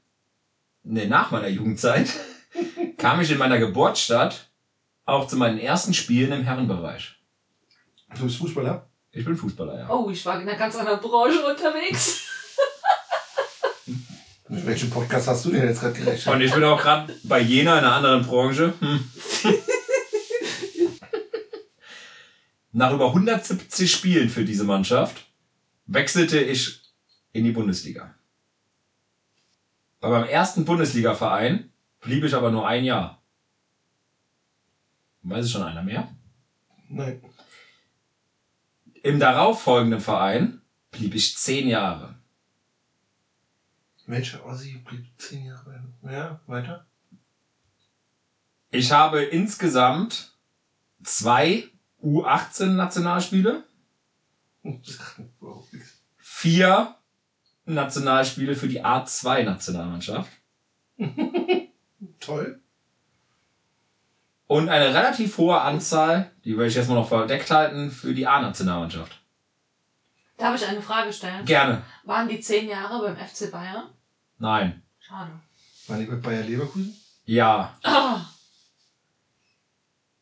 [0.82, 2.12] nee, nach meiner Jugendzeit,
[2.98, 4.50] kam ich in meiner Geburtsstadt
[5.04, 7.16] auch zu meinen ersten Spielen im Herrenbereich.
[8.14, 8.88] Du bist Fußballer?
[9.12, 9.90] Ich bin Fußballer, ja.
[9.90, 12.24] Oh, ich war in einer ganz anderen Branche unterwegs.
[14.48, 16.34] Mit welchem Podcast hast du denn jetzt gerade gerechnet?
[16.34, 18.72] Und ich bin auch gerade bei Jena in einer anderen Branche.
[18.80, 19.04] Hm.
[22.72, 25.26] Nach über 170 Spielen für diese Mannschaft
[25.86, 26.82] wechselte ich
[27.32, 28.14] in die Bundesliga.
[30.00, 33.22] Bei meinem ersten Bundesliga-Verein blieb ich aber nur ein Jahr.
[35.22, 36.14] Weiß es schon einer mehr?
[36.88, 37.20] Nein.
[39.02, 42.14] Im darauffolgenden Verein blieb ich zehn Jahre.
[44.06, 45.84] Welcher Ossi blieb zehn Jahre?
[46.02, 46.86] Ja, weiter?
[48.70, 50.32] Ich habe insgesamt
[51.02, 51.68] zwei
[52.02, 53.64] U18-Nationalspiele,
[56.16, 56.94] vier
[57.64, 60.30] Nationalspiele für die A2-Nationalmannschaft
[62.20, 62.60] Toll.
[64.48, 68.26] Und eine relativ hohe Anzahl, die werde ich jetzt mal noch verdeckt halten, für die
[68.26, 69.20] A-Nationalmannschaft.
[70.36, 71.44] Darf ich eine Frage stellen?
[71.44, 71.82] Gerne.
[72.04, 73.88] Waren die zehn Jahre beim FC Bayern?
[74.38, 74.82] Nein.
[75.00, 75.30] Schade.
[75.86, 76.94] War nicht bei Bayer Leverkusen?
[77.24, 77.76] Ja.
[77.82, 78.20] Ah,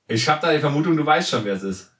[0.08, 1.90] Ich habe da die Vermutung, du weißt schon, wer es ist.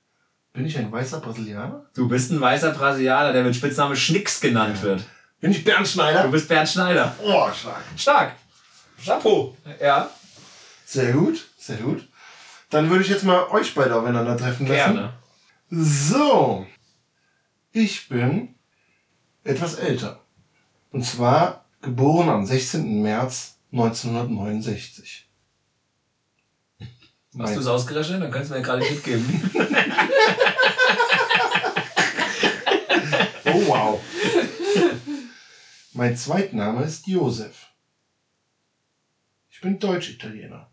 [0.53, 1.85] Bin ich ein weißer Brasilianer?
[1.95, 5.05] Du bist ein weißer Brasilianer, der mit Spitzname Schnicks genannt wird.
[5.41, 6.29] Bin ich Bernd Du Schneider?
[6.29, 7.15] bist Bernd Schneider.
[7.23, 7.83] Oh, stark.
[7.97, 8.33] Stark.
[9.05, 9.55] Chapeau.
[9.81, 10.09] Ja.
[10.87, 12.09] Sehr gut, sehr gut.
[12.71, 14.95] Dann würde ich jetzt mal euch beide aufeinandertreffen lassen.
[14.95, 15.13] Gerne.
[15.71, 16.67] So.
[17.73, 18.55] Ich bin
[19.45, 20.21] etwas älter.
[20.91, 23.03] Und zwar geboren am 16.
[23.03, 25.29] März 1969.
[27.39, 28.23] Hast du es ausgerechnet?
[28.23, 29.51] Dann kannst du mir gerade einen Tipp geben.
[33.57, 34.03] Oh, wow.
[35.93, 37.69] mein Zweitname ist Josef.
[39.49, 40.71] Ich bin Deutsch-Italiener.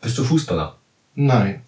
[0.00, 0.78] Bist du Fußballer?
[1.14, 1.64] Nein.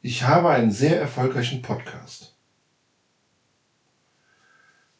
[0.00, 2.34] Ich habe einen sehr erfolgreichen Podcast.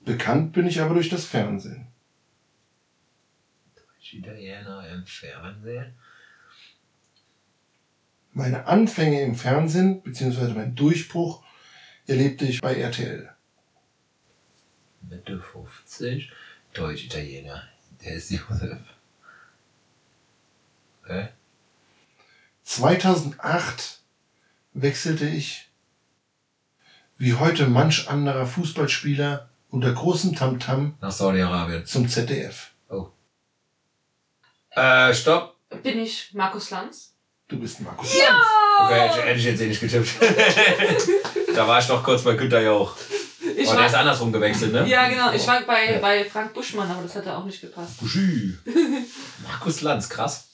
[0.00, 1.86] Bekannt bin ich aber durch das Fernsehen.
[4.12, 5.94] Italiener im Fernsehen.
[8.32, 11.44] Meine Anfänge im Fernsehen, beziehungsweise mein Durchbruch,
[12.06, 13.30] erlebte ich bei RTL.
[15.02, 16.32] Mitte 50.
[16.72, 17.68] Deutsch-Italiener.
[18.02, 18.80] Der ist Josef.
[21.04, 21.28] Okay.
[22.64, 24.00] 2008
[24.72, 25.68] wechselte ich,
[27.18, 31.86] wie heute manch anderer Fußballspieler, unter großem Tamtam Nach Saudi-Arabien.
[31.86, 32.72] zum ZDF.
[34.74, 35.56] Äh, stopp.
[35.82, 37.14] bin ich Markus Lanz?
[37.48, 38.14] Du bist Markus.
[38.80, 40.08] Okay, hätte, ich jetzt eh nicht getippt.
[41.54, 42.96] da war ich noch kurz bei Günter Jauch.
[43.54, 44.88] Ich Aber der ist war, andersrum gewechselt, ne?
[44.88, 45.32] ja, genau.
[45.32, 48.00] Ich war bei, bei Frank Buschmann, aber das hat auch nicht gepasst.
[48.00, 48.56] Buschi.
[49.46, 50.48] Markus Lanz, krass.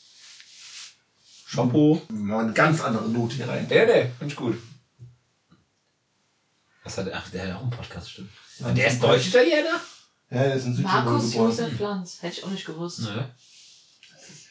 [1.48, 2.02] Shampoo.
[2.10, 3.66] Mal eine ganz andere Note hier rein.
[3.68, 4.58] Der, der, finde ich gut.
[6.84, 7.16] Was hat er?
[7.16, 8.30] Ach, der hat auch einen Podcast, stimmt.
[8.60, 9.80] Aber der ist Deutsch-Italiener?
[10.30, 11.50] Ja, der ist in Südtirol Markus geboren.
[11.50, 12.22] Josef Lanz.
[12.22, 13.00] Hätte ich auch nicht gewusst.
[13.00, 13.30] Ne.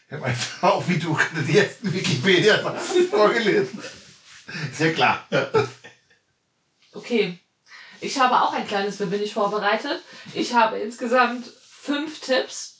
[0.07, 1.15] Ich habe einfach auch wie du
[1.47, 2.57] die ersten Wikipedia
[3.11, 3.79] vorgelesen.
[4.71, 5.27] Ist ja klar.
[6.93, 7.37] Okay.
[8.01, 10.01] Ich habe auch ein kleines ich vorbereitet.
[10.33, 12.76] Ich habe insgesamt fünf Tipps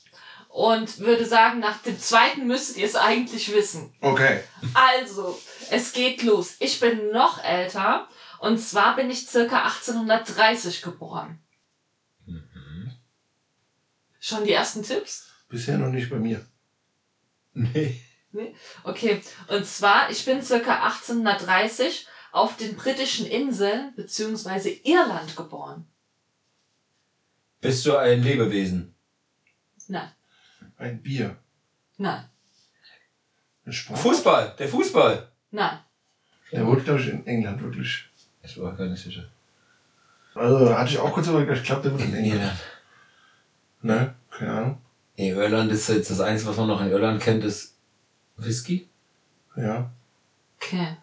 [0.58, 3.94] und würde sagen, nach dem zweiten müsstet ihr es eigentlich wissen.
[4.02, 4.44] Okay.
[4.74, 5.40] Also,
[5.70, 6.56] es geht los.
[6.58, 8.08] Ich bin noch älter
[8.40, 11.40] und zwar bin ich circa 1830 geboren.
[14.20, 15.30] Schon die ersten Tipps?
[15.48, 16.44] Bisher noch nicht bei mir.
[17.54, 18.02] Nee.
[18.84, 24.80] Okay, und zwar, ich bin circa 1830 auf den britischen Inseln bzw.
[24.84, 25.88] Irland geboren.
[27.62, 28.96] Bist du ein Lebewesen?
[29.88, 30.12] Nein,
[30.78, 31.36] Ein Bier.
[31.98, 32.24] nein,
[33.66, 34.00] Ein Sport.
[34.00, 35.28] Fußball, der Fußball.
[35.52, 35.80] nein.
[36.52, 38.06] Der wurde, glaube ich, in England wirklich.
[38.42, 39.28] Ich war gar nicht sicher.
[40.34, 42.42] Also hatte ich auch kurz überlegt, ich glaube, der wird in England.
[42.42, 42.60] Irland.
[43.82, 44.16] Ne?
[44.32, 44.82] Keine Ahnung.
[45.18, 47.76] Nee, Irland ist jetzt das Einzige, was man noch in Irland kennt, ist
[48.38, 48.88] Whisky.
[49.58, 49.92] Ja.
[50.62, 50.96] Okay.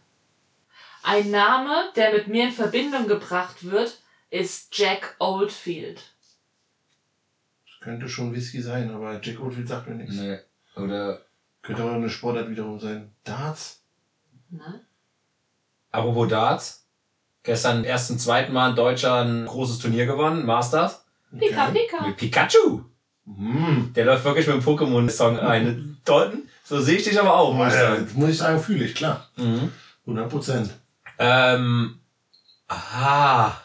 [1.03, 3.99] Ein Name, der mit mir in Verbindung gebracht wird,
[4.31, 6.14] ist Jack Oldfield.
[7.85, 10.17] Könnte schon Whisky sein, aber Jack Oldfield sagt mir nichts.
[10.17, 10.39] Nee.
[10.75, 11.21] Oder,
[11.61, 13.11] Könnte aber eine Sportart wiederum sein.
[13.25, 13.83] Darts?
[14.49, 14.81] Ne?
[15.91, 16.87] apropos Darts.
[17.43, 21.05] Gestern erst zum zweiten Mal ein Deutscher ein großes Turnier gewonnen, Masters.
[21.39, 22.07] Pika, Pika.
[22.07, 22.81] Mit Pikachu.
[23.27, 23.93] Hm.
[23.95, 25.99] Der läuft wirklich mit dem Pokémon-Song ein.
[26.07, 28.05] Dalton, so sehe ich dich aber auch, muss ich Ja, sagen.
[28.07, 29.29] das muss ich sagen, fühle ich, klar.
[29.37, 29.71] Mhm.
[30.07, 30.75] 100 Prozent.
[31.19, 31.99] Ähm,
[32.67, 33.61] aha.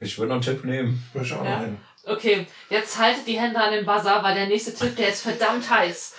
[0.00, 1.02] Ich würde noch einen Tipp nehmen.
[1.14, 1.50] Ich auch Ja.
[1.56, 1.80] noch einen.
[2.04, 5.68] Okay, jetzt haltet die Hände an den Buzzer, weil der nächste Tipp, der ist verdammt
[5.68, 6.14] heiß.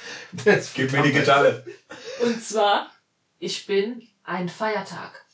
[0.45, 1.65] Jetzt Gib mir die Gitarre.
[2.21, 2.91] Und zwar,
[3.39, 5.25] ich bin ein Feiertag.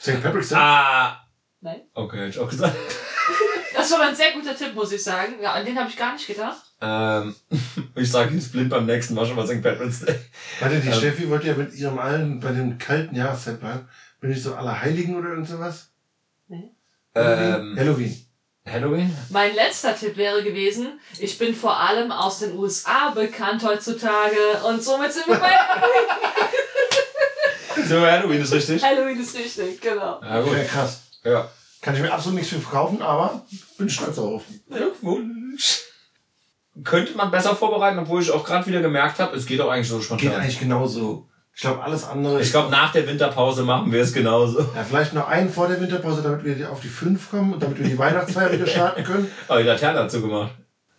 [0.00, 0.22] St.
[0.22, 0.58] Patrick's Day?
[0.58, 1.26] Ah.
[1.60, 1.82] Nein.
[1.94, 2.76] Okay, hätte ich auch gesagt.
[3.72, 5.36] Das war ein sehr guter Tipp, muss ich sagen.
[5.40, 6.60] Ja, an den habe ich gar nicht gedacht.
[6.82, 7.34] Ähm,
[7.94, 9.62] ich sage jetzt blind beim nächsten Mal schon mal St.
[9.62, 10.16] Patrick's Day.
[10.58, 10.92] Warte, die Ähm.
[10.94, 13.88] Steffi wollte ja mit ihrem allen, bei dem kalten Jahreszeit bleiben.
[14.20, 15.92] Bin ich so Allerheiligen oder irgend sowas?
[17.14, 18.16] Ähm, Halloween.
[18.66, 19.16] Halloween?
[19.30, 24.36] Mein letzter Tipp wäre gewesen, ich bin vor allem aus den USA bekannt heutzutage
[24.68, 25.50] und somit sind wir bei
[27.88, 28.84] So, Halloween ist richtig.
[28.84, 30.20] Halloween ist richtig, genau.
[30.22, 30.52] Ja, gut.
[30.52, 31.00] Okay, krass.
[31.24, 31.50] Ja.
[31.80, 33.44] Kann ich mir absolut nichts für verkaufen, aber
[33.78, 34.42] bin stolz darauf.
[34.68, 35.80] Glückwunsch.
[36.84, 39.88] Könnte man besser vorbereiten, obwohl ich auch gerade wieder gemerkt habe, es geht auch eigentlich
[39.88, 40.34] so Geht spontan.
[40.34, 41.26] eigentlich genauso.
[41.60, 42.40] Ich glaube, alles andere.
[42.40, 44.60] Ich glaube, nach der Winterpause machen wir es genauso.
[44.74, 47.78] Ja, vielleicht noch einen vor der Winterpause, damit wir auf die 5 kommen und damit
[47.78, 49.30] wir die Weihnachtsfeier wieder starten können.
[49.46, 50.52] Aber die Laterne dazu gemacht.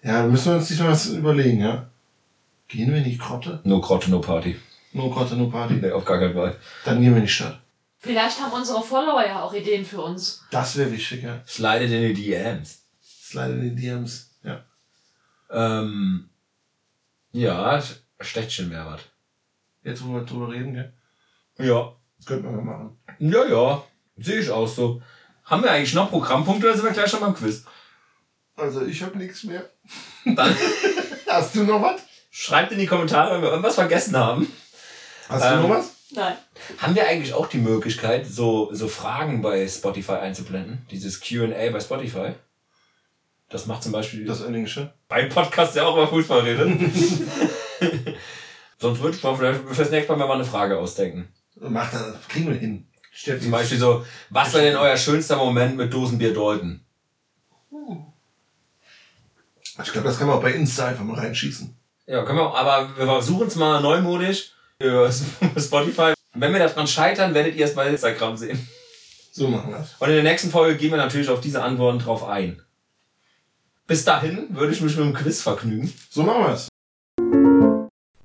[0.04, 1.90] Ja, dann müssen wir uns diesmal was überlegen, ja.
[2.68, 3.60] Gehen wir in die Krotte?
[3.64, 4.56] No Krotte, no Party.
[4.94, 5.80] No Krotte, no Party.
[5.82, 6.56] Nee, auf gar keinen Fall.
[6.86, 7.60] Dann gehen wir in die Stadt.
[7.98, 10.44] Vielleicht haben unsere Follower ja auch Ideen für uns.
[10.52, 11.42] Das wäre wichtig, ja.
[11.48, 12.84] Slidet in die DMs.
[13.04, 14.30] Slide in die DMs.
[14.44, 14.64] Ja.
[15.50, 16.30] Ähm,
[17.32, 17.82] ja,
[18.20, 19.02] Städtchen wäre was.
[19.84, 20.94] Jetzt, wo wir drüber reden, gell?
[21.58, 21.94] Ja.
[22.18, 22.98] Das könnten wir mal machen.
[23.20, 23.84] Ja, ja.
[24.18, 25.02] Sehe ich auch so.
[25.46, 27.64] Haben wir eigentlich noch Programmpunkte oder sind wir gleich schon beim Quiz?
[28.56, 29.70] Also, ich habe nichts mehr.
[30.26, 30.56] Dann
[31.28, 32.02] Hast du noch was?
[32.30, 34.52] schreibt in die Kommentare, wenn wir irgendwas vergessen haben.
[35.28, 35.92] Hast Ähm, du noch was?
[36.12, 36.36] Nein.
[36.78, 40.86] Haben wir eigentlich auch die Möglichkeit, so, so Fragen bei Spotify einzublenden?
[40.92, 42.34] Dieses Q&A bei Spotify?
[43.50, 44.94] Das macht zum Beispiel Das Englische.
[45.08, 46.70] beim Podcast, der auch über Fußball redet.
[48.82, 51.28] Sonst würde ich mal vielleicht fürs nächste Mal mir mal eine Frage ausdenken.
[51.56, 52.88] Mach das, kriegen wir hin.
[53.14, 53.44] Steffi.
[53.44, 56.84] Zum Beispiel so, was war denn euer schönster Moment mit Dosenbier deuten?
[59.84, 61.76] Ich glaube, das kann man auch bei Insta einfach mal reinschießen.
[62.08, 65.12] Ja, können wir auch, aber wir versuchen es mal neumodisch über
[65.58, 66.14] Spotify.
[66.34, 68.68] Wenn wir daran scheitern, werdet ihr es bei Instagram sehen.
[69.32, 69.94] So machen wir es.
[70.00, 72.64] Und in der nächsten Folge gehen wir natürlich auf diese Antworten drauf ein.
[73.86, 75.94] Bis dahin würde ich mich mit dem Quiz vergnügen.
[76.10, 76.71] So machen wir es.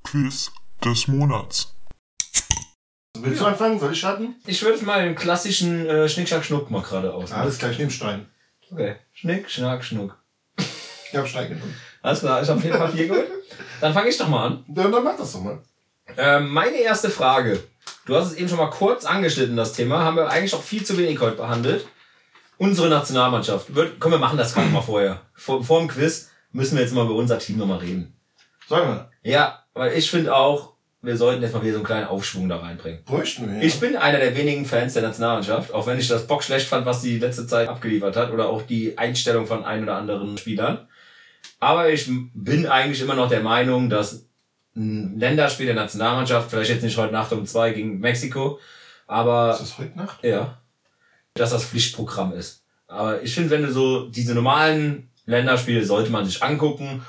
[0.07, 0.53] Quiz
[0.85, 1.75] des Monats.
[3.19, 3.81] Willst du anfangen?
[3.81, 4.37] Soll ich starten?
[4.47, 7.43] Ich würde mal den klassischen äh, Schnick, Schnack, Schnuck mal gerade ausmachen.
[7.43, 8.27] Alles klar, ich nehme Stein.
[8.71, 8.95] Okay.
[9.13, 10.17] Schnick, Schnack, Schnuck.
[10.57, 11.75] Ich habe Stein genommen.
[12.03, 13.29] Alles klar, ich habe viel Papier geholt.
[13.81, 14.65] Dann fange ich doch mal an.
[14.69, 15.61] Dann, dann mach das doch mal.
[16.17, 17.61] Ähm, meine erste Frage.
[18.05, 20.05] Du hast es eben schon mal kurz angeschnitten, das Thema.
[20.05, 21.89] Haben wir eigentlich auch viel zu wenig heute behandelt.
[22.59, 23.75] Unsere Nationalmannschaft.
[23.75, 25.23] Wird, komm, wir machen das gerade mal vorher.
[25.35, 28.17] Vor, vor dem Quiz müssen wir jetzt mal über unser Team nochmal reden.
[28.69, 29.11] Sag mal.
[29.23, 32.57] Ja, weil ich finde auch, wir sollten jetzt mal wieder so einen kleinen Aufschwung da
[32.57, 33.05] reinbringen.
[33.05, 33.59] Bräuchten wir.
[33.59, 33.63] Ja.
[33.63, 36.87] Ich bin einer der wenigen Fans der Nationalmannschaft, auch wenn ich das Bock schlecht fand,
[36.87, 40.89] was die letzte Zeit abgeliefert hat oder auch die Einstellung von ein oder anderen Spielern.
[41.61, 44.27] Aber ich bin eigentlich immer noch der Meinung, dass
[44.75, 48.59] ein Länderspiel der Nationalmannschaft, vielleicht jetzt nicht heute Nacht um zwei gegen Mexiko,
[49.07, 50.25] aber ist das heute Nacht?
[50.25, 50.59] ja,
[51.35, 52.63] dass das Pflichtprogramm ist.
[52.89, 57.03] Aber ich finde, wenn du so diese normalen Länderspiele sollte man sich angucken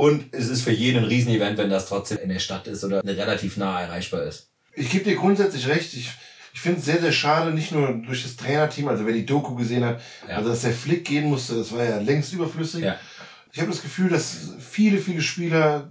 [0.00, 3.04] und es ist für jeden ein Riesenevent, wenn das trotzdem in der Stadt ist oder
[3.04, 4.48] relativ nah erreichbar ist.
[4.72, 5.92] Ich gebe dir grundsätzlich recht.
[5.92, 6.10] Ich,
[6.54, 9.54] ich finde es sehr, sehr schade, nicht nur durch das Trainerteam, also wer die Doku
[9.56, 10.36] gesehen hat, Ja.
[10.36, 12.82] also dass der Flick gehen musste, das war ja längst überflüssig.
[12.84, 12.96] Ja.
[13.52, 15.90] Ich habe das Gefühl, dass viele, viele Spieler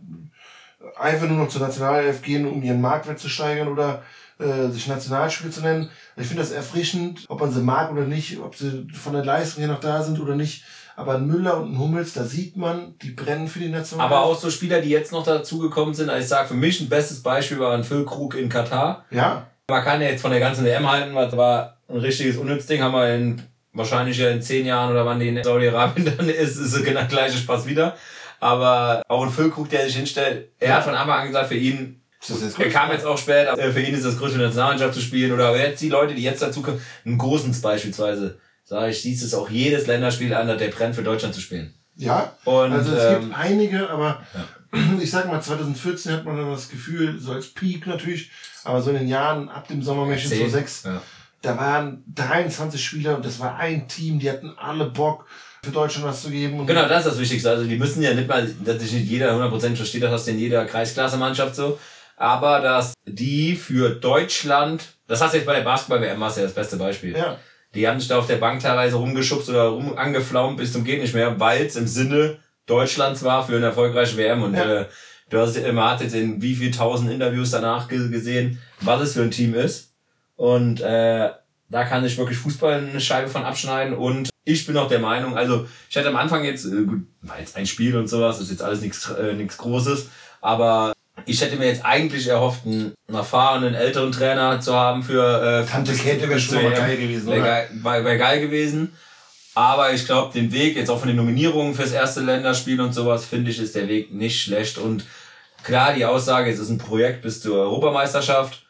[0.99, 4.01] einfach nur noch zur Nationalelf gehen, um ihren Marktwert zu steigern oder
[4.39, 5.91] äh, sich Nationalspieler zu nennen.
[6.15, 9.61] Ich finde das erfrischend, ob man sie mag oder nicht, ob sie von der Leistung
[9.61, 10.63] her noch da sind oder nicht.
[10.99, 14.11] Aber ein Müller und ein Hummels, da sieht man, die brennen für die Nationalelf.
[14.11, 16.89] Aber auch so Spieler, die jetzt noch dazugekommen sind, also ich sage für mich ein
[16.89, 19.05] bestes Beispiel war ein Phil Krug in Katar.
[19.09, 22.35] Ja, Man kann ja jetzt von der ganzen WM halten, weil es war ein richtiges
[22.35, 26.27] Unnützding, haben wir in, wahrscheinlich ja in zehn Jahren oder wann die in Saudi-Arabien dann
[26.27, 27.95] ist, ist es genau der gleiche Spaß wieder.
[28.41, 32.01] Aber auch ein Füllkrug, der sich hinstellt, er hat von Anfang an gesagt, für ihn,
[32.19, 34.95] ist das jetzt er kam jetzt auch spät, aber für ihn ist das größte Nationalmannschaft
[34.95, 35.31] zu spielen.
[35.31, 38.37] Oder jetzt die Leute, die jetzt dazu kommen, ein Großens beispielsweise,
[38.69, 41.73] sage ich, siehst es auch jedes Länderspiel an, der brennt für Deutschland zu spielen.
[41.95, 44.21] Ja, Und, also es ähm, gibt einige, aber
[45.01, 48.29] ich sag mal, 2014 hat man dann das Gefühl, so als Peak natürlich,
[48.63, 50.49] aber so in den Jahren ab dem Sommermärchen Zehn.
[50.49, 51.01] 2006, Ja.
[51.41, 55.25] da waren 23 Spieler und das war ein Team, die hatten alle Bock,
[55.63, 56.65] für Deutschland was zu geben.
[56.65, 57.49] Genau, das ist das Wichtigste.
[57.49, 60.31] Also die müssen ja nicht mal, dass sich nicht jeder 100% versteht, das hast du
[60.31, 61.77] in jeder Kreisklasse-Mannschaft so.
[62.15, 66.53] Aber dass die für Deutschland, das hast du jetzt bei der Basketball-WM, was ja das
[66.53, 67.17] beste Beispiel.
[67.17, 67.37] Ja,
[67.75, 71.01] Die haben sich da auf der Bank teilweise rumgeschubst oder rum angeflaumt bis zum geht
[71.01, 74.43] nicht mehr, weil es im Sinne Deutschlands war für eine erfolgreiche WM.
[74.43, 74.81] Und Ja.
[74.81, 74.85] äh,
[75.29, 79.13] du hast immer hat jetzt in wie viel tausend Interviews danach ge gesehen, was es
[79.13, 79.93] für ein Team ist.
[80.35, 81.29] Und äh,
[81.69, 83.93] da kann sich wirklich Fußball eine Scheibe von abschneiden.
[83.95, 87.39] Und ich bin auch der Meinung, also ich hatte am Anfang jetzt, äh, gut, war
[87.39, 90.09] jetzt ein Spiel und sowas, ist jetzt alles nichts äh, nichts Großes,
[90.41, 90.93] aber
[91.25, 95.93] ich hätte mir jetzt eigentlich erhofft, einen erfahrenen älteren Trainer zu haben für äh, Tante
[95.93, 97.47] Käthe wäre schon mal geil gewesen, Wäre oder?
[97.47, 98.93] geil, wär, wär geil gewesen.
[99.55, 103.25] Aber ich glaube, den Weg jetzt auch von den Nominierungen fürs erste Länderspiel und sowas,
[103.25, 104.77] finde ich, ist der Weg nicht schlecht.
[104.77, 105.05] Und
[105.63, 108.65] klar, die Aussage, es ist ein Projekt bis zur Europameisterschaft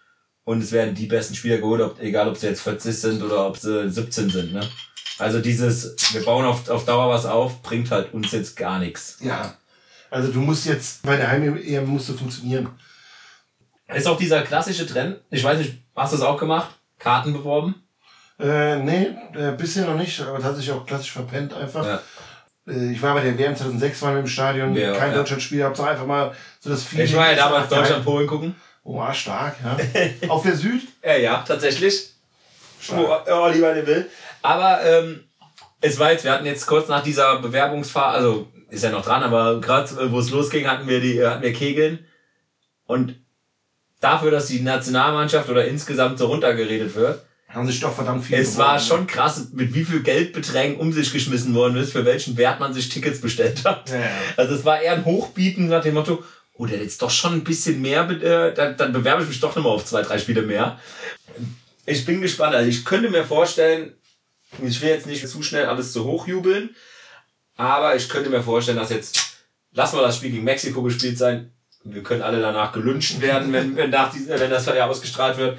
[0.46, 3.46] und es werden die besten Spieler geholt, ob, egal ob sie jetzt 40 sind oder
[3.46, 4.54] ob sie 17 sind.
[4.54, 4.68] Ne?
[5.20, 9.18] Also dieses, wir bauen auf, auf Dauer was auf, bringt halt uns jetzt gar nichts.
[9.22, 9.54] ja.
[10.12, 12.69] Also du musst jetzt, bei der Heim-EM musst du funktionieren.
[13.88, 16.69] Ist auch dieser klassische Trend, ich weiß nicht, hast du es auch gemacht?
[17.00, 17.76] Karten beworben?
[18.39, 21.86] Äh, nee, äh, bisher noch nicht, aber das hat sich auch klassisch verpennt einfach.
[21.86, 22.02] Ja.
[22.67, 25.17] Äh, Ich war bei der WM 2006 mal im Stadion, Ja, kein ja.
[25.17, 27.06] Deutschlandspiel, hab's einfach mal so das Feeling.
[27.06, 27.69] Ich war ja damals.
[27.69, 28.56] Deutschland-Polen gucken.
[28.84, 29.78] Oh, ah, stark, ja.
[30.30, 30.82] Auf der Süd?
[31.04, 32.12] Ja, ja, tatsächlich.
[32.80, 33.28] Stark.
[33.28, 34.10] Oh, oh, lieber will.
[34.41, 35.24] Aber ähm,
[35.82, 39.23] es war jetzt, wir hatten jetzt kurz nach dieser Bewerbungsphase, also ist ja noch dran,
[39.23, 42.05] aber gerade wo es losging, hatten wir die, hatten wir Kegeln.
[42.86, 43.15] Und
[43.99, 48.58] dafür, dass die Nationalmannschaft oder insgesamt so runtergeredet wird, Haben sich doch verdammt viel es
[48.58, 48.88] war beworben.
[48.88, 52.73] schon krass, mit wie viel Geldbeträgen um sich geschmissen worden ist, für welchen Wert man
[52.73, 53.89] sich Tickets bestellt hat.
[53.89, 54.10] Ja, ja.
[54.38, 57.43] Also es war eher ein Hochbieten nach dem Motto, oh, der jetzt doch schon ein
[57.43, 60.79] bisschen mehr, äh, dann, dann bewerbe ich mich doch nochmal auf zwei, drei Spiele mehr.
[61.86, 62.53] Ich bin gespannt.
[62.53, 63.93] Also ich könnte mir vorstellen,
[64.63, 66.75] ich will jetzt nicht zu schnell alles zu hoch jubeln,
[67.60, 69.36] aber ich könnte mir vorstellen, dass jetzt,
[69.74, 71.52] lassen wir das Spiel gegen Mexiko gespielt sein,
[71.84, 75.58] wir können alle danach gelünscht werden, wenn, wenn, nach diesem, wenn das ja ausgestrahlt wird,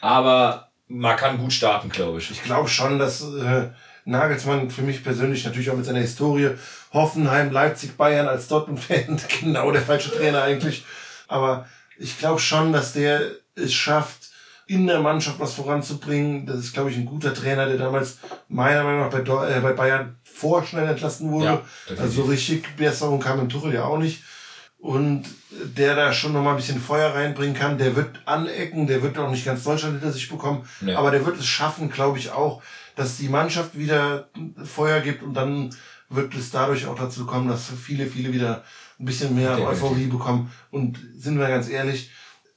[0.00, 2.30] aber man kann gut starten, glaube ich.
[2.30, 3.66] Ich glaube schon, dass äh,
[4.04, 6.50] Nagelsmann für mich persönlich natürlich auch mit seiner Historie
[6.92, 10.84] Hoffenheim, Leipzig, Bayern als Dortmund-Fan genau der falsche Trainer eigentlich.
[11.26, 13.22] Aber ich glaube schon, dass der
[13.56, 14.30] es schafft,
[14.66, 16.46] in der Mannschaft was voranzubringen.
[16.46, 19.72] Das ist, glaube ich, ein guter Trainer, der damals meiner Meinung nach bei, äh, bei
[19.72, 21.44] Bayern vorschnell entlassen wurde.
[21.46, 21.62] Ja,
[21.98, 24.22] also so richtig Besserung kam im Tuchel ja auch nicht.
[24.78, 25.24] Und
[25.76, 29.18] der da schon noch mal ein bisschen Feuer reinbringen kann, der wird anecken, der wird
[29.18, 30.94] auch nicht ganz Deutschland hinter sich bekommen, Nee.
[30.94, 32.62] aber der wird es schaffen, glaube ich auch,
[32.96, 34.28] dass die Mannschaft wieder
[34.64, 35.70] Feuer gibt und dann
[36.08, 38.64] wird es dadurch auch dazu kommen, dass viele, viele wieder
[38.98, 39.60] ein bisschen mehr.
[39.60, 40.50] Euphorie bekommen.
[40.70, 42.10] Und sind wir ganz ehrlich,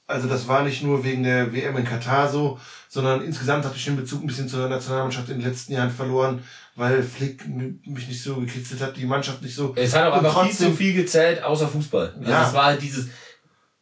[0.06, 2.58] also das war nicht nur wegen der WM in Katar so,
[2.88, 6.42] sondern insgesamt habe ich den Bezug ein bisschen zur Nationalmannschaft in den letzten Jahren verloren,
[6.76, 9.72] weil Flick mich nicht so gekitzelt hat, die Mannschaft nicht so.
[9.76, 12.14] Es hat auch einfach viel trotzdem- zu viel gezählt, außer Fußball.
[12.18, 12.46] Also Ja.
[12.48, 13.08] es war halt dieses,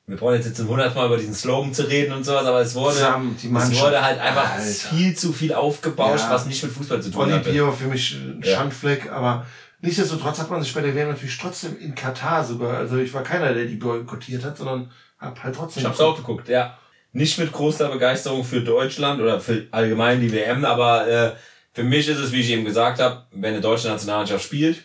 [0.06, 2.60] wir brauchen jetzt, jetzt zum hundertsten Mal über diesen Slogan zu reden und sowas, aber
[2.60, 4.64] es wurde, es wurde halt einfach Alter.
[4.64, 6.30] viel zu viel aufgebauscht, Ja.
[6.32, 7.50] was nicht mit Fußball zu tun Olli hatte.
[7.50, 8.56] Piero für mich ein Ja.
[8.56, 9.46] Schandfleck, aber
[9.84, 13.24] Nichtsdestotrotz hat man sich bei der WM natürlich trotzdem in Katar sogar, also ich war
[13.24, 15.80] keiner, der die boykottiert hat, sondern hab halt trotzdem.
[15.80, 16.78] Ich hab's auch geguckt, ja.
[17.10, 21.32] Nicht mit großer Begeisterung für Deutschland oder für allgemein die WM, aber äh,
[21.72, 24.84] für mich ist es, wie ich eben gesagt habe, wenn eine deutsche Nationalmannschaft spielt,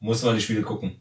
[0.00, 1.00] muss man die Spiele gucken.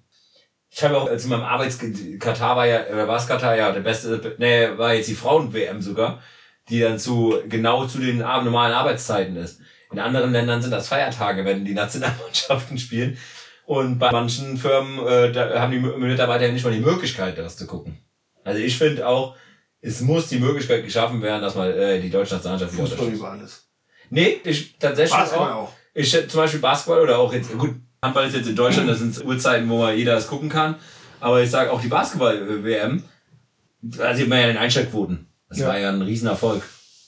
[0.70, 1.80] Ich habe auch, in meinem Arbeits
[2.20, 5.82] Katar war ja, oder war es Katar, ja, der beste, nee, war jetzt die Frauen-WM
[5.82, 6.22] sogar,
[6.70, 9.60] die dann zu, genau zu den normalen Arbeitszeiten ist.
[9.91, 13.18] In anderen Ländern sind das Feiertage, wenn die Nationalmannschaften spielen.
[13.66, 17.56] Und bei manchen Firmen, äh, da haben die Mitarbeiter ja nicht mal die Möglichkeit, das
[17.56, 17.97] zu gucken.
[18.43, 19.36] Also ich finde auch,
[19.80, 23.32] es muss die Möglichkeit geschaffen werden, dass man äh, die deutsche Nationalmannschaft wieder Fußball über
[23.32, 23.70] alles.
[24.14, 25.55] Nee, ich tatsächlich Basketball auch.
[25.64, 25.74] auch.
[25.93, 29.24] Ich zum Beispiel Basketball oder auch jetzt, gut, Handball ist jetzt in Deutschland, das sind
[29.26, 30.76] Uhrzeiten, wo man jeder das gucken kann.
[31.20, 33.03] Aber ich sage auch die Basketball-WM,
[33.82, 35.28] da sieht man ja den Einschaltquoten.
[35.49, 35.68] Das Ja.
[35.68, 36.64] war ja ein Riesenerfolg.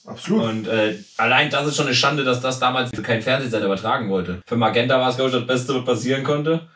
[0.05, 0.43] Absolut.
[0.45, 4.41] Und äh, allein das ist schon eine Schande, dass das damals kein Fernsehsender übertragen wollte.
[4.45, 6.67] Für Magenta war es, glaube ich, das Beste, was passieren konnte.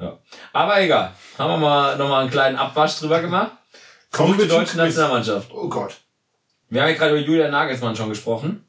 [0.00, 0.18] Ja.
[0.52, 1.12] Aber egal.
[1.38, 3.52] Haben wir mal nochmal einen kleinen Abwasch drüber gemacht.
[4.10, 4.78] Kommen wir zur deutschen.
[4.78, 5.50] Nationalmannschaft.
[5.52, 5.96] Oh Gott.
[6.70, 8.64] Wir haben ja gerade über Julian Nagelsmann schon gesprochen,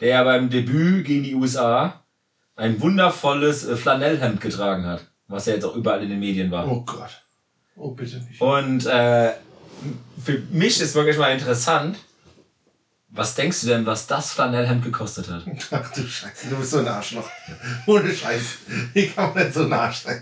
[0.00, 2.04] der ja beim Debüt gegen die USA
[2.56, 6.70] ein wundervolles äh, Flanellhemd getragen hat, was ja jetzt auch überall in den Medien war.
[6.70, 7.24] Oh Gott.
[7.76, 8.40] Oh, bitte nicht.
[8.40, 9.32] Und äh,
[10.22, 11.98] für mich ist wirklich mal interessant,
[13.16, 15.44] was denkst du denn, was das Flanellhemd gekostet hat?
[15.70, 17.28] Ach du Scheiße, du bist so ein Arschloch.
[17.86, 18.42] Ohne Scheiß.
[18.92, 20.20] Wie kann man denn so ein Arsch sein?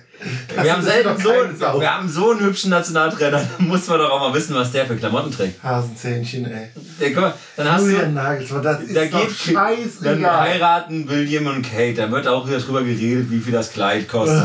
[0.55, 1.81] Das Wir haben, selten so, Sau.
[1.81, 4.87] wir haben so einen hübschen Nationaltrainer, da muss man doch auch mal wissen, was der
[4.87, 5.63] für Klamotten trägt.
[5.63, 6.69] Hasenzähnchen, ey.
[7.01, 11.09] Ja, guck mal, dann hast Julian du, Nagelsmann, das ist da doch geht, dann heiraten
[11.09, 14.45] William und Kate, da wird auch wieder drüber geredet, wie viel das Kleid kostet.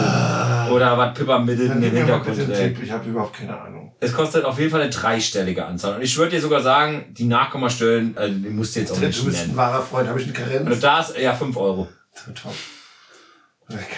[0.72, 2.82] Oder was Pippa Middleton im mal Hintergrund trägt.
[2.82, 3.87] Ich habe überhaupt keine Ahnung.
[4.00, 5.96] Es kostet auf jeden Fall eine dreistellige Anzahl.
[5.96, 9.06] Und ich würde dir sogar sagen, die Nachkommastellen, also die musst du jetzt auch Du
[9.08, 10.08] nicht bist ein wahrer Freund.
[10.08, 10.80] Habe ich eine Und Karenz?
[10.80, 11.88] da ist ja 5 Euro.
[12.36, 12.54] Top.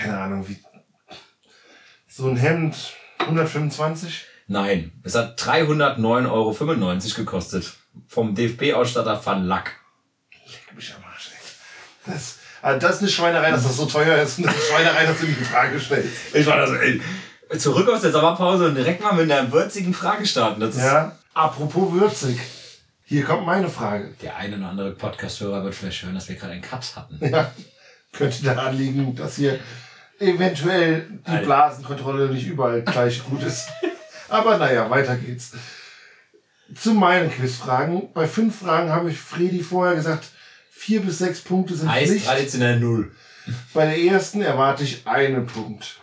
[0.02, 0.58] Keine Ahnung, wie.
[2.08, 2.76] So ein Hemd,
[3.20, 4.26] 125?
[4.48, 6.56] Nein, es hat 309,95 Euro
[7.16, 7.74] gekostet.
[8.08, 9.76] Vom DFB-Ausstatter Van Lack.
[10.46, 12.12] Leck mich am Arsch, ey.
[12.12, 14.40] Das, also das ist eine Schweinerei, dass das so teuer ist.
[14.40, 16.10] Und das ist eine Schweinerei, dass du die Frage stellst.
[16.34, 17.02] Ich war das, ey.
[17.58, 20.60] Zurück aus der Sommerpause und direkt mal mit einer würzigen Frage starten.
[20.62, 21.18] Das ist Ja.
[21.34, 22.40] Apropos würzig.
[23.06, 24.14] Hier kommt meine Frage.
[24.22, 27.20] Der eine oder andere Podcast-Hörer wird vielleicht hören, dass wir gerade einen Cut hatten.
[27.32, 27.52] Ja.
[28.12, 29.60] Könnte daran liegen, dass hier
[30.20, 31.46] eventuell die Alter.
[31.46, 33.68] Blasenkontrolle nicht überall gleich gut ist.
[34.28, 35.52] Aber naja, weiter geht's.
[36.76, 38.12] Zu meinen Quizfragen.
[38.14, 40.28] Bei fünf Fragen habe ich Fredi vorher gesagt,
[40.72, 42.26] vier bis sechs Punkte sind Heißt Pflicht.
[42.28, 43.12] traditionell null.
[43.74, 45.99] Bei der ersten erwarte ich einen Punkt.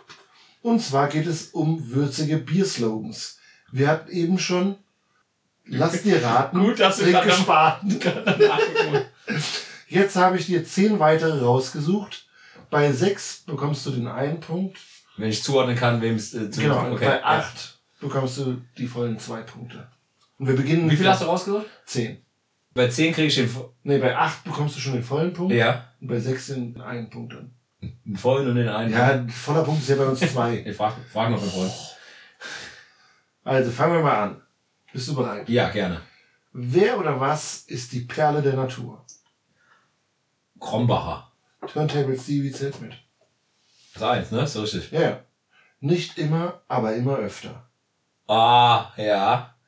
[0.67, 3.39] Und zwar geht es um würzige Bierslogans.
[3.71, 4.75] Wir hatten eben schon,
[5.65, 7.97] lass dir raten, Gut, dass du Trink Spaten.
[9.87, 12.27] Jetzt habe ich dir zehn weitere rausgesucht.
[12.69, 14.77] Bei sechs bekommst du den einen Punkt.
[15.15, 17.05] Wenn ich zuordnen kann, wem es äh, zu Genau, okay.
[17.05, 17.23] bei ja.
[17.23, 19.87] acht bekommst du die vollen zwei Punkte.
[20.37, 21.65] Und wir beginnen Wie viel hast du rausgesucht?
[21.85, 22.17] Zehn.
[22.73, 23.49] Bei 10 kriege ich den,
[23.83, 25.53] Nee, bei acht bekommst du schon den vollen Punkt.
[25.53, 27.51] ja, Und bei sechs den einen Punkt dann.
[28.05, 28.91] Den vollen und den einen.
[28.91, 30.57] Ja, ein voller Punkt ist ja bei uns zwei.
[30.65, 31.71] Ich frag, frag noch den vollen.
[33.43, 34.41] Also fangen wir mal an.
[34.91, 35.47] Bist du bereit?
[35.49, 36.01] Ja, gerne.
[36.53, 39.05] Wer oder was ist die Perle der Natur?
[40.59, 41.31] Krombacher.
[41.67, 42.93] Turntable Stevie zählt mit.
[43.93, 44.47] Das ist eins, ne?
[44.47, 44.91] So richtig.
[44.91, 45.23] Ja, ja.
[45.79, 47.67] Nicht immer, aber immer öfter.
[48.27, 49.53] Ah, ja.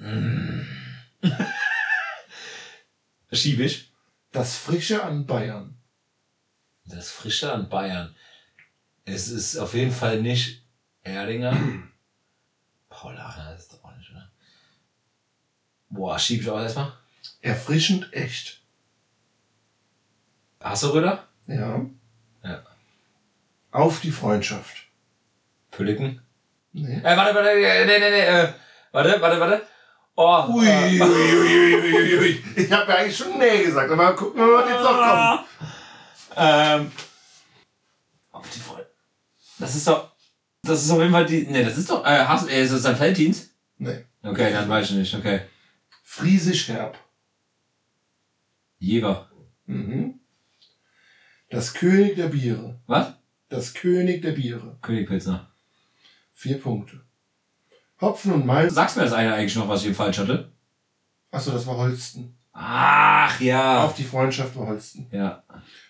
[0.00, 0.64] Mm.
[3.32, 3.92] Schieb ich.
[4.30, 5.77] Das Frische an Bayern.
[6.88, 8.14] Das Frische an Bayern.
[9.04, 10.62] Es ist auf jeden Fall nicht
[11.02, 11.56] Erdinger.
[12.88, 14.28] Paulaner ist doch auch nicht, oder?
[15.90, 16.92] Boah, schieb ich auch erstmal.
[17.42, 18.60] Erfrischend echt.
[20.62, 21.28] Hasseröder?
[21.46, 21.84] Ja.
[22.42, 22.62] Ja.
[23.70, 24.84] Auf die Freundschaft.
[25.70, 26.22] Pülliken?
[26.72, 27.00] Nee.
[27.00, 28.52] Äh, warte, warte, äh, nee, nee, nee, äh,
[28.92, 29.66] warte, warte, warte.
[30.16, 32.44] Oh, Ui, äh, ui, ui, ui, ui, ui.
[32.56, 35.48] Ich habe ja eigentlich schon nee gesagt, aber gucken wir mal, was jetzt noch kommt.
[36.36, 36.90] Ähm,
[38.32, 38.88] auf die Freunde.
[39.58, 40.12] Das ist doch,
[40.62, 42.82] das ist auf jeden Fall die, nee, das ist doch, äh, hast, äh, ist das
[42.82, 43.00] St.
[43.00, 43.50] Valentins?
[43.78, 44.04] Nee.
[44.22, 45.42] Okay, dann weiß ich nicht, okay.
[46.02, 46.98] Friesisch herb.
[48.78, 49.30] Jever.
[49.66, 50.20] Mhm.
[51.50, 52.80] Das König der Biere.
[52.86, 53.14] Was?
[53.48, 54.78] Das König der Biere.
[54.82, 55.50] Königpilzner.
[56.34, 57.00] Vier Punkte.
[58.00, 58.74] Hopfen und Malz.
[58.74, 60.52] Sagst mir das eine eigentlich noch, was ich falsch hatte?
[61.30, 62.36] Achso, das war Holsten.
[62.60, 63.84] Ach, ja.
[63.84, 65.06] Auf die Freundschaft war Holsten.
[65.12, 65.44] Ja.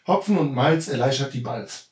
[0.06, 1.90] Hopfen und Malz erleichtert die Balz.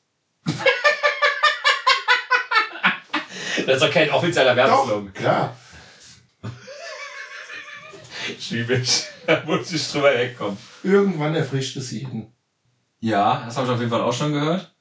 [3.65, 5.57] Das ist doch kein offizieller Doch, klar.
[8.39, 9.03] Schwierig.
[9.25, 10.57] Da muss ich drüber wegkommen.
[10.83, 12.31] Irgendwann erfrischt es jeden.
[12.99, 14.73] Ja, das habe ich auf jeden Fall auch schon gehört.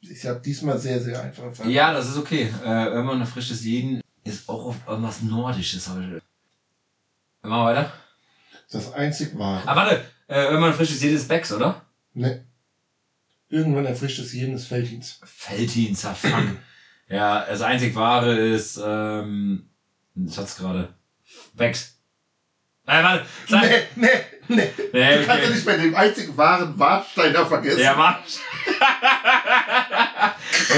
[0.00, 1.70] Ich habe diesmal sehr, sehr einfache Fragen.
[1.70, 2.52] Ja, das ist okay.
[2.64, 6.20] Äh, irgendwann ein frisches Jeden ist auch auf irgendwas Nordisches heute.
[7.42, 7.92] Machen wir weiter.
[8.72, 9.62] Das einzig wahre.
[9.66, 10.04] Ah, warte.
[10.28, 11.82] Äh, irgendwann ein frisches Jeden ist Becks, oder?
[12.14, 12.44] Ne.
[13.48, 15.20] Irgendwann erfrischt es jeden des Felddienst.
[15.24, 16.56] Feltin, Zerfang.
[17.08, 19.68] ja, das einzig wahre ist, ähm,
[20.14, 20.94] ich hat's gerade.
[21.52, 21.98] Becks.
[22.86, 23.26] Äh, warte.
[23.46, 23.62] Sag.
[23.62, 24.08] Nee, nee,
[24.48, 24.68] nee.
[24.92, 27.80] Nee, Du kannst ja nicht bei dem einzig wahren Warsteiner vergessen.
[27.80, 28.16] Ja, Mann.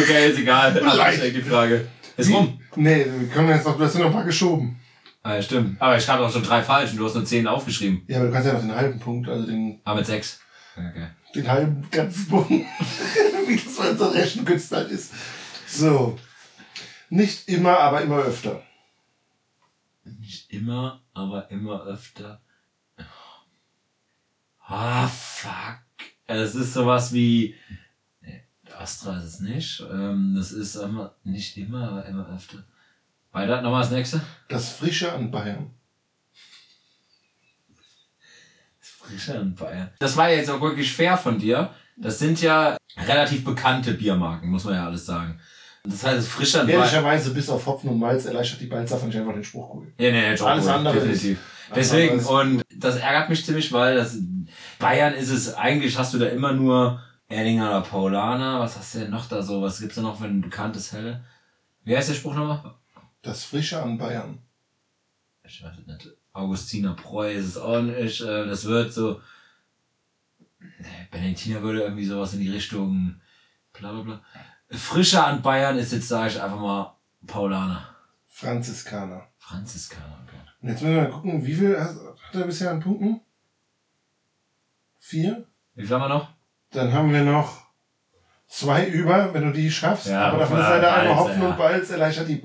[0.03, 0.75] okay, ist egal.
[0.81, 1.19] Leicht.
[1.19, 1.87] Stell die Frage.
[2.17, 2.61] Ist rum.
[2.77, 4.81] Nee, wir können jetzt noch, du hast noch ein paar geschoben.
[5.25, 5.81] Ah, ja, stimmt.
[5.81, 8.05] Aber ich habe auch schon drei falsch und du hast nur zehn aufgeschrieben.
[8.09, 10.39] Ja, aber du kannst ja noch den halben Punkt, also den, Aber mit sechs.
[10.77, 11.09] Okay.
[11.35, 12.51] den halben ganzen Punkt,
[13.47, 15.15] wie das bei unseren Rechenkünstler ist.
[15.67, 16.19] So.
[17.09, 18.63] Nicht immer, aber immer öfter.
[20.05, 22.43] Nicht immer, aber immer öfter.
[24.67, 25.81] Ah, fuck.
[26.27, 27.55] Es ist sowas wie.
[28.21, 28.43] Nee,
[28.77, 29.83] Astra ist es nicht.
[29.91, 32.63] Ähm, das ist immer, nicht immer, aber immer öfter.
[33.35, 34.21] Weiter, nochmal das nächste.
[34.49, 35.71] Das Frische an Bayern.
[38.79, 39.91] Frischer in Bayern.
[39.99, 41.71] Das war jetzt auch wirklich fair von dir.
[41.97, 45.39] Das sind ja relativ bekannte Biermarken, muss man ja alles sagen.
[45.83, 46.81] Das heißt, Frischer in Bayern.
[46.83, 49.93] Ehrlicherweise, bis auf Hopfen und Malz erleichtert die Balzer fand ich einfach den Spruch cool.
[49.99, 51.39] Ja, nee, Job Alles wohl, andere definitiv.
[51.75, 54.17] Deswegen, und das ärgert mich ziemlich, weil das
[54.79, 58.61] Bayern ist es, eigentlich hast du da immer nur Erdinger oder Paulaner.
[58.61, 59.61] Was hast du denn noch da so?
[59.61, 61.25] Was gibt's da noch für ein bekanntes Helle?
[61.85, 62.75] Wie heißt der Spruch nochmal?
[63.25, 64.39] Das Frische an Bayern.
[65.43, 66.09] Ich weiß nicht.
[66.33, 68.21] Augustiner Preu ist auch nicht.
[68.21, 69.21] Äh, Das wird so.
[70.61, 73.21] Nee, Benedictiner würde irgendwie sowas in die Richtung.
[73.73, 74.23] Bla bla bla.
[74.71, 76.97] Frischer an Bayern ist jetzt, sage ich einfach mal,
[77.27, 77.89] Paulaner.
[78.27, 79.29] Franziskaner.
[79.39, 80.19] Franziskaner.
[80.27, 80.37] Okay.
[80.61, 81.95] Und jetzt müssen wir mal gucken, wie viel hat
[82.33, 83.21] er bisher an Punkten?
[84.99, 85.47] Vier?
[85.75, 86.29] Wie viel haben wir noch?
[86.71, 87.65] Dann haben wir noch
[88.49, 90.07] zwei über, wenn du die schaffst.
[90.09, 91.17] Ja, aber davon ist leider einmal.
[91.17, 92.43] Hopfen und Balz erleichtert die.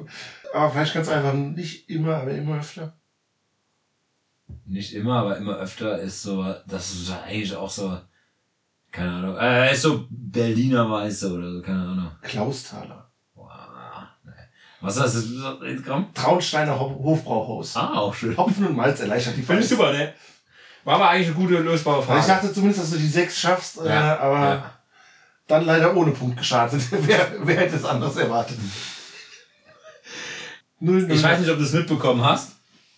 [0.53, 2.93] Aber vielleicht du einfach nicht immer, aber immer öfter.
[4.65, 7.99] Nicht immer, aber immer öfter ist so, das ist eigentlich auch so,
[8.91, 12.11] keine Ahnung, äh, ist so Berliner Weiße oder so, keine Ahnung.
[12.21, 13.07] Klausthaler.
[13.35, 14.31] Boah, nee.
[14.81, 15.59] Was ist das?
[15.83, 16.03] Das?
[16.13, 17.75] Traunsteiner Ho- Hofbrauhaus.
[17.75, 18.37] Ah, auch schön.
[18.37, 20.13] Hopfen und Malz erleichtert die Finde ich super, ne?
[20.83, 22.41] War aber eigentlich eine gute lösbare Also ich Frage.
[22.41, 24.71] dachte zumindest, dass du die sechs schaffst, Ja, äh, aber ja.
[25.47, 26.81] dann leider ohne Punkt gestartet.
[26.91, 28.57] wer, wer hätte es anders erwartet?
[30.79, 31.11] Null, null.
[31.11, 32.55] Ich weiß nicht, ob du es mitbekommen hast,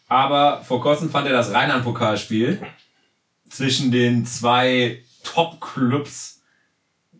[0.07, 2.61] aber vor kurzem fand er das Rheinland-Pokalspiel
[3.49, 6.41] zwischen den zwei Top-Clubs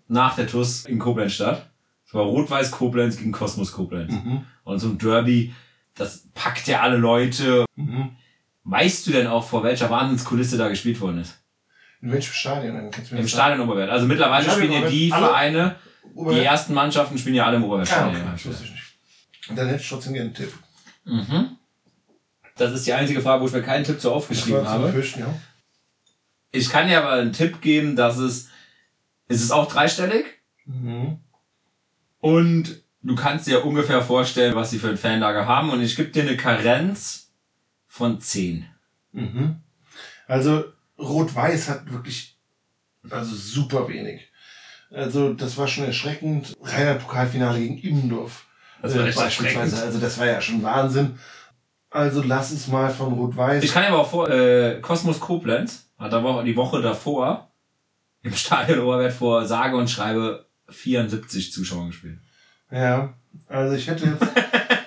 [0.08, 1.68] nach der TUS in Koblenz statt.
[2.08, 4.12] Es war Rot-Weiß Koblenz gegen Kosmos Koblenz.
[4.12, 4.46] Mhm.
[4.64, 5.54] Und so ein Derby,
[5.96, 7.66] das packt ja alle Leute.
[7.76, 8.12] Mhm.
[8.64, 11.40] Weißt du denn auch, vor welcher Wahnsinnskulisse da gespielt worden ist?
[12.02, 12.76] In welchem Stadion?
[12.76, 12.92] denn?
[12.92, 13.90] Kannst du mir Im Stadion Oberwert.
[13.90, 15.30] Also mittlerweile Stadion spielen ja die Oberwert.
[15.30, 15.76] Vereine, sagen?
[16.14, 16.46] die Oberwert?
[16.46, 18.22] ersten Mannschaften spielen ja alle im Ah, Oberwertstadion.
[18.34, 18.62] okay, das
[19.50, 19.58] nicht.
[19.58, 20.54] Dann hätte ich trotzdem gerne einen Tipp.
[21.06, 21.58] Mhm.
[22.58, 24.88] Das ist die einzige Frage, wo ich mir keinen Tipp zu aufgeschrieben habe.
[24.88, 25.34] befürchten, ja.
[26.52, 28.50] Ich kann dir aber einen Tipp geben, dass es,
[29.28, 30.26] es ist auch dreistellig
[30.66, 31.18] Mhm.
[32.20, 36.12] und du kannst dir ungefähr vorstellen, was sie für ein Fanlager haben und ich gebe
[36.12, 37.32] dir eine Karenz
[37.88, 38.68] von 10.
[39.12, 39.56] Mhm.
[40.28, 40.66] Also
[41.00, 42.38] Rot-Weiß hat wirklich
[43.10, 44.30] also super wenig.
[44.92, 46.54] Also das war schon erschreckend.
[46.62, 48.46] Reiner Pokalfinale gegen Immendorf.
[48.82, 49.84] Das war äh, beispielsweise.
[49.84, 51.16] Also das war ja schon Wahnsinn.
[51.90, 53.64] Also lass es mal von Rot-Weiß.
[53.64, 57.52] Ich kann dir aber auch vor, äh, Kosmos Koblenz hat aber die Woche davor
[58.24, 62.20] im Stadion Oberwert vor sage und schreibe 74 Zuschauern gespielt.
[62.72, 63.14] Ja,
[63.48, 64.26] also ich hätte jetzt,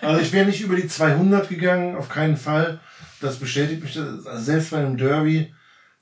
[0.01, 2.81] also ich wäre nicht über die 200 gegangen, auf keinen Fall.
[3.21, 3.95] Das bestätigt mich.
[3.95, 4.27] das.
[4.27, 5.53] Also selbst bei einem Derby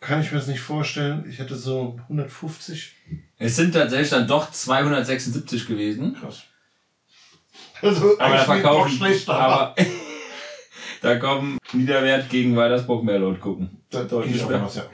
[0.00, 1.26] kann ich mir das nicht vorstellen.
[1.28, 2.92] Ich hätte so 150.
[3.38, 6.16] Es sind tatsächlich dann doch 276 gewesen.
[6.20, 6.44] Krass.
[7.82, 9.34] Also Aber da verkaufen, schlechter.
[9.34, 9.74] aber
[11.02, 13.82] da kommen Niederwert gegen Weitersburg Mehrlaut gucken.
[13.90, 14.60] Da Deutlich mehr.
[14.62, 14.84] raus, ja.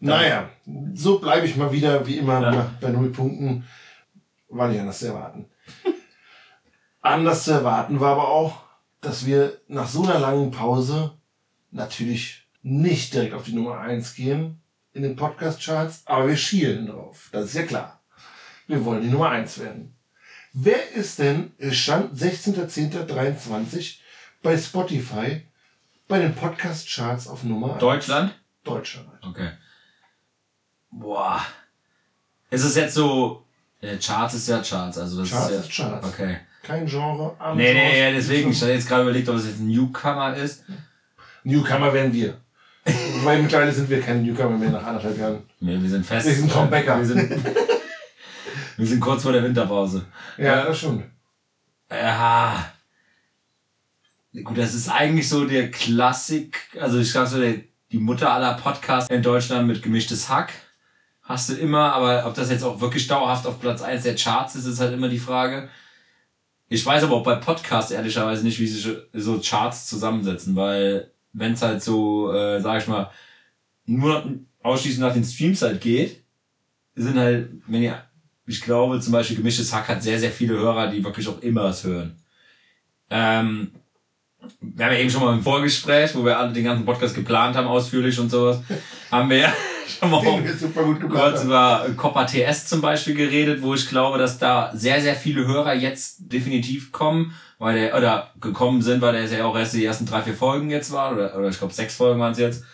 [0.00, 0.48] naja,
[0.94, 2.74] so bleibe ich mal wieder, wie immer, Ja.
[2.80, 3.64] bei null Punkten.
[4.48, 5.46] War nicht anders zu erwarten.
[7.02, 8.62] anders zu erwarten war aber auch,
[9.00, 11.12] dass wir nach so einer langen Pause
[11.70, 14.60] natürlich nicht direkt auf die Nummer 1 gehen
[14.92, 17.28] in den Podcast-Charts, aber wir schielen drauf.
[17.32, 18.00] Das ist ja klar.
[18.66, 19.94] Wir wollen die Nummer 1 werden.
[20.52, 23.98] Wer ist denn, es stand 16.10.23
[24.42, 25.42] bei Spotify
[26.08, 27.80] bei den Podcast-Charts auf Nummer 1?
[27.80, 28.34] Deutschland?
[28.64, 29.08] Deutschland.
[29.22, 29.50] Okay.
[30.90, 31.40] Boah.
[32.50, 33.44] Ist es jetzt so,
[33.80, 36.08] äh, Charts ist ja Charts, also das Charts ist ist ja, Charts.
[36.08, 36.38] Okay.
[36.64, 37.36] Kein Genre.
[37.54, 40.64] Nee, nee, nee, deswegen, ich hatte jetzt gerade überlegt, ob es jetzt ein Newcomer ist.
[41.44, 42.38] Newcomer werden wir.
[43.22, 45.44] Weil mittlerweile sind wir keine Newcomer mehr nach anderthalb Jahren.
[45.60, 46.26] Nee, wir sind fest.
[46.26, 46.98] Wir sind Tom Becker.
[46.98, 47.20] Wir sind,
[48.80, 50.06] Wir sind kurz vor der Winterpause.
[50.38, 51.04] Ja, das stimmt.
[51.90, 52.72] Ja.
[54.42, 57.56] Gut, das ist eigentlich so der Klassik, also ich glaube so der,
[57.92, 60.54] die Mutter aller Podcasts in Deutschland mit gemischtes Hack.
[61.20, 64.54] Hast du immer, aber ob das jetzt auch wirklich dauerhaft auf Platz eins der Charts
[64.54, 65.68] ist, ist halt immer die Frage.
[66.70, 71.52] Ich weiß aber auch bei Podcasts ehrlicherweise nicht, wie sich so Charts zusammensetzen, weil wenn
[71.52, 73.10] es halt so, äh, sag ich mal,
[73.84, 76.24] nur ausschließlich nach den Streams halt geht,
[76.94, 78.02] sind halt, wenn ihr,
[78.50, 81.66] ich glaube zum Beispiel gemischtes Hack hat sehr, sehr viele Hörer, die wirklich auch immer
[81.66, 82.16] es hören.
[83.08, 83.70] Ähm,
[84.60, 87.56] wir haben ja eben schon mal im Vorgespräch, wo wir alle den ganzen Podcast geplant
[87.56, 88.60] haben, ausführlich und sowas,
[89.10, 89.52] haben wir ja
[89.86, 90.22] schon mal
[91.08, 95.46] kurz über Copper TS zum Beispiel geredet, wo ich glaube, dass da sehr, sehr viele
[95.46, 99.84] Hörer jetzt definitiv kommen, weil der, oder gekommen sind, weil der ja auch erst die
[99.84, 102.64] ersten drei, vier Folgen jetzt war, oder, oder ich glaube sechs Folgen waren es jetzt.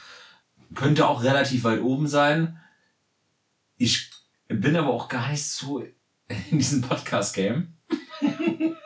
[0.74, 2.56] Könnte auch relativ weit oben sein.
[3.76, 4.15] Ich
[4.48, 7.74] bin aber auch gar nicht so in diesem Podcast-Game.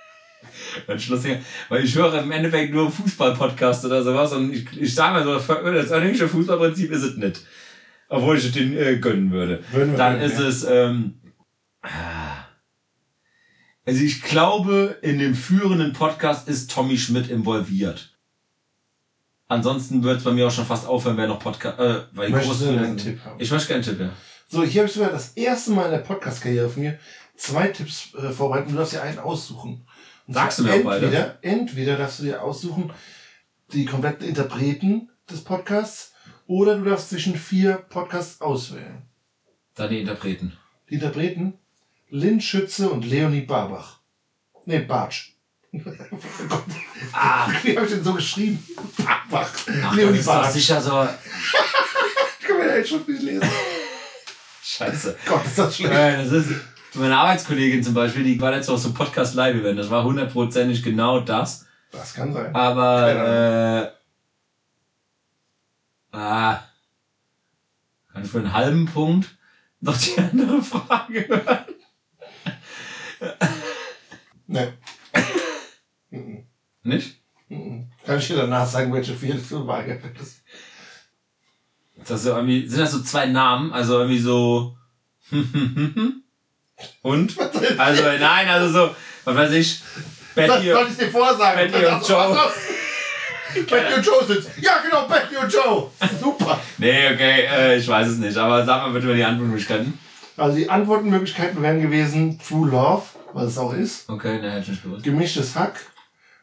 [0.87, 5.55] Weil ich höre im Endeffekt nur Fußball-Podcast oder sowas und ich, ich sage mal so,
[5.73, 7.45] das eigentliche Fußballprinzip ist es nicht.
[8.09, 9.63] Obwohl ich es den äh, gönnen würde.
[9.71, 10.47] Würden Dann gönnen, ist ja.
[10.47, 11.21] es, ähm,
[13.87, 18.13] also ich glaube, in dem führenden Podcast ist Tommy Schmidt involviert.
[19.49, 22.39] Ansonsten wird es bei mir auch schon fast aufhören, wer noch Podcast, äh, weil du
[22.39, 23.41] großen- einen Tipp haben?
[23.41, 24.13] Ich möchte gerne einen Tipp, ja.
[24.53, 26.98] So, hier habe ich sogar das erste Mal in der Podcast-Karriere von mir
[27.36, 28.72] zwei Tipps äh, vorbereitet.
[28.72, 29.86] Du darfst dir einen aussuchen.
[30.26, 31.07] Und Sagst du mir auch beide?
[31.07, 32.92] entweder, entweder darfst du dir aussuchen,
[33.72, 36.14] die kompletten Interpreten des Podcasts,
[36.48, 39.03] oder du darfst zwischen vier Podcasts auswählen.
[39.76, 40.57] Dann die Interpreten.
[40.88, 41.55] Die Interpreten?
[42.09, 43.98] Lynn Schütze und Leonie Barbach.
[44.64, 45.34] Nee, Bartsch.
[47.12, 48.59] Ah, Wie habe ich denn so geschrieben?
[48.98, 49.53] Barbach.
[49.84, 51.09] ach, Leonie das ist doch sicher so,
[52.40, 53.48] Ich kann mir da jetzt schon nicht lesen.
[54.81, 55.16] Scheiße.
[55.26, 55.93] Gott, ist das schlecht.
[55.93, 56.53] Äh, das ist,
[56.95, 59.78] meine Arbeitskollegin zum Beispiel, die war letztes Mal auf so Podcast Live Event.
[59.78, 61.66] Das war hundertprozentig genau das.
[61.93, 62.55] Das kann sein.
[62.55, 63.95] Aber,
[66.12, 66.61] äh, ah,
[68.12, 69.37] kann ich für einen halben Punkt
[69.81, 71.64] noch die andere Frage hören?
[74.47, 74.68] Nee.
[76.12, 76.45] Mhm.
[76.83, 77.22] Nicht?
[77.49, 77.89] Mhm.
[78.05, 80.22] Kann ich dir danach sagen, welche vier du wahrgefällt ist?
[80.22, 80.39] Ist
[82.07, 83.72] das so irgendwie, sind das so zwei Namen?
[83.72, 84.76] Also irgendwie so,
[87.03, 87.36] und?
[87.78, 88.94] Also, nein, also so,
[89.24, 89.80] was weiß ich,
[90.34, 91.70] Das Betty, sollte ich dir vorsagen.
[91.70, 92.51] Betty und Joe.
[93.55, 94.51] Betty und Joe sitzt.
[94.61, 95.90] Ja, genau, Betty und Joe.
[96.20, 96.59] Super.
[96.78, 99.98] nee, okay, äh, ich weiß es nicht, aber sag mal bitte mal die Antwortmöglichkeiten.
[100.36, 103.03] Also die Antwortmöglichkeiten wären gewesen True Love,
[103.34, 105.03] was es auch ist, Okay, ne, hätte ich nicht gewusst.
[105.05, 105.80] gemischtes Hack,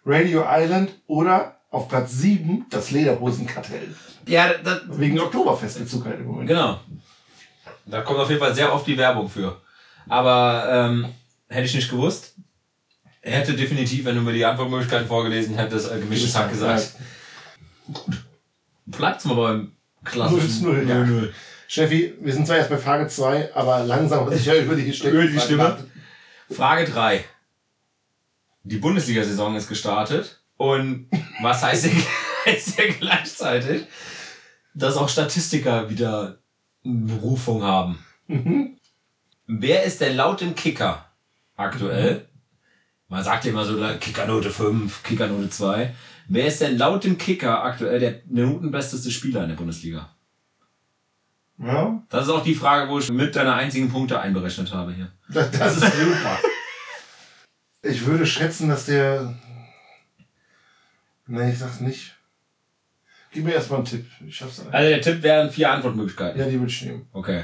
[0.05, 3.93] Radio Island oder auf Platz 7 das Lederhosenkartell.
[4.25, 6.47] Ja, das, Wegen Oktoberfestbezug halt im Moment.
[6.47, 6.79] Genau.
[7.85, 9.61] Da kommt auf jeden Fall sehr oft die Werbung für.
[10.07, 11.05] Aber ähm,
[11.47, 12.35] hätte ich nicht gewusst.
[13.21, 16.93] Hätte definitiv, wenn du mir die Antwortmöglichkeiten vorgelesen hättest, äh, gemischtes Hack gesagt.
[18.85, 19.71] Bleibt's mal beim
[20.03, 20.95] klassischen 0-0, ja.
[20.95, 21.29] 0-0.
[21.67, 25.13] Steffi, wir sind zwar erst bei Frage 2, aber langsam aber sicher über die Stimme.
[25.13, 25.77] Über die Stimme.
[26.49, 27.25] Frage 3.
[28.63, 30.39] Die Bundesliga-Saison ist gestartet.
[30.57, 31.07] Und
[31.41, 32.03] was heißt denn,
[32.45, 33.85] heißt denn gleichzeitig,
[34.73, 36.39] dass auch Statistiker wieder
[36.83, 37.99] eine Berufung haben?
[38.27, 38.77] Mhm.
[39.47, 41.05] Wer ist denn laut dem Kicker
[41.55, 42.27] aktuell?
[43.07, 45.95] Man sagt ja immer so Kickernote 5, Kickernote 2.
[46.27, 50.09] Wer ist denn laut dem Kicker aktuell der minutenbesteste Spieler in der Bundesliga?
[51.57, 55.11] Ja, Das ist auch die Frage, wo ich mit deiner einzigen Punkte einberechnet habe hier.
[55.29, 56.39] das, das ist super.
[57.83, 59.35] Ich würde schätzen, dass der.
[61.27, 62.15] Nee, ich sag's nicht.
[63.31, 64.05] Gib mir erstmal einen Tipp.
[64.25, 64.73] Ich schaff's allein.
[64.73, 66.39] Also der Tipp wären vier Antwortmöglichkeiten.
[66.39, 67.07] Ja, die würde ich nehmen.
[67.11, 67.43] Okay.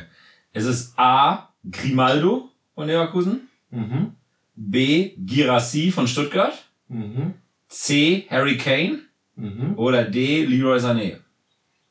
[0.53, 1.49] Es ist A.
[1.69, 3.47] Grimaldo von Leverkusen.
[3.69, 4.15] Mhm.
[4.55, 5.13] B.
[5.17, 6.53] Girassi von Stuttgart.
[6.87, 7.33] Mhm.
[7.67, 8.27] C.
[8.29, 8.99] Harry Kane.
[9.35, 9.77] Mhm.
[9.77, 10.45] Oder D.
[10.45, 11.17] Leroy Sané.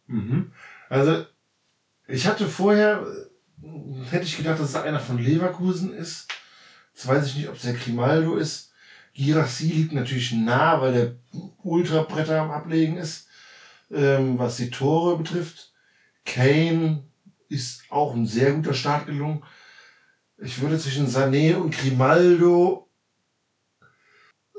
[0.06, 0.52] Mhm.
[0.88, 1.24] Also,
[2.06, 3.04] ich hatte vorher,
[4.10, 6.28] hätte ich gedacht, dass es einer von Leverkusen ist.
[6.94, 8.71] Jetzt weiß ich nicht, ob es der Grimaldo ist.
[9.14, 11.14] Girassi liegt natürlich nah, weil der
[11.62, 13.28] Ultrabretter am Ablegen ist,
[13.90, 15.72] ähm, was die Tore betrifft.
[16.24, 17.04] Kane
[17.48, 19.44] ist auch ein sehr guter Start gelungen.
[20.38, 22.88] Ich würde zwischen Sané und Grimaldo.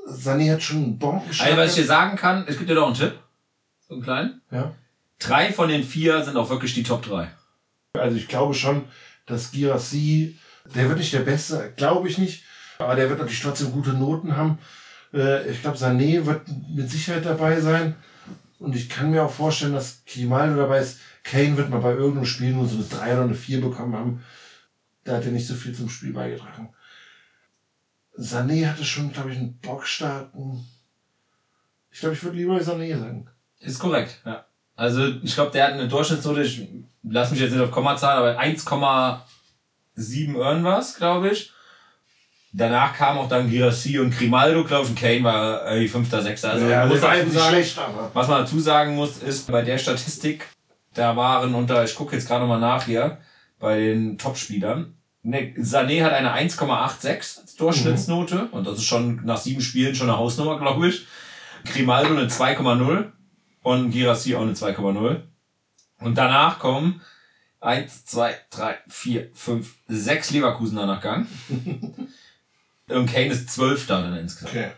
[0.06, 1.48] Sané hat schon einen Bombenschlag.
[1.48, 3.18] Also was ich dir sagen kann, es gibt dir doch einen Tipp.
[3.88, 4.40] So einen kleinen.
[4.50, 4.72] ja.
[5.18, 7.30] Drei von den vier sind auch wirklich die Top 3.
[7.94, 8.84] Also ich glaube schon,
[9.26, 10.38] dass Girassi,
[10.74, 12.42] der wird nicht der Beste, glaube ich nicht,
[12.78, 14.58] aber der wird natürlich trotzdem gute Noten haben.
[15.12, 16.42] Äh, Ich glaube, Sané wird
[16.74, 17.96] mit Sicherheit dabei sein.
[18.58, 21.00] Und ich kann mir auch vorstellen, dass Grimaldo dabei ist.
[21.22, 24.24] Kane wird mal bei irgendeinem Spiel nur so eine 3 oder eine 4 bekommen haben.
[25.04, 26.72] Der hat ja nicht so viel zum Spiel beigetragen.
[28.18, 30.64] Sané hatte schon, glaube ich, einen Bockstarten.
[31.90, 33.28] Ich glaube, ich würde lieber Sané sagen.
[33.60, 34.44] Ist korrekt, ja.
[34.76, 36.68] Also ich glaube, der hat eine Durchschnittsnote, ich
[37.02, 41.52] lass mich jetzt nicht auf Kommazahlen, aber 1,7 irgendwas, glaube ich.
[42.56, 46.52] Danach kam auch dann Girassi und Grimaldo, glaube ich, und Kane war äh, fünfter, sechster.
[46.52, 47.80] Also man muss dazu sagen, schlecht,
[48.12, 50.46] was man dazu sagen muss, ist, bei der Statistik,
[50.94, 53.18] da waren unter, ich gucke jetzt gerade nochmal nach hier,
[53.58, 54.94] bei den Topspielern,
[55.24, 60.08] ne, Sané hat eine 1,86 als Durchschnittsnote, und das ist schon nach sieben Spielen schon
[60.08, 61.08] eine Hausnummer, glaube ich.
[61.64, 63.06] Grimaldo eine 2,0
[63.64, 65.22] und Girassi auch eine 2,0.
[65.98, 67.00] Und danach kommen
[67.60, 71.26] eins, zwei, drei, vier, fünf, sechs Leverkusener Nachgang.
[72.90, 74.54] und Kane ist Zwölfter dann insgesamt.
[74.54, 74.70] Okay.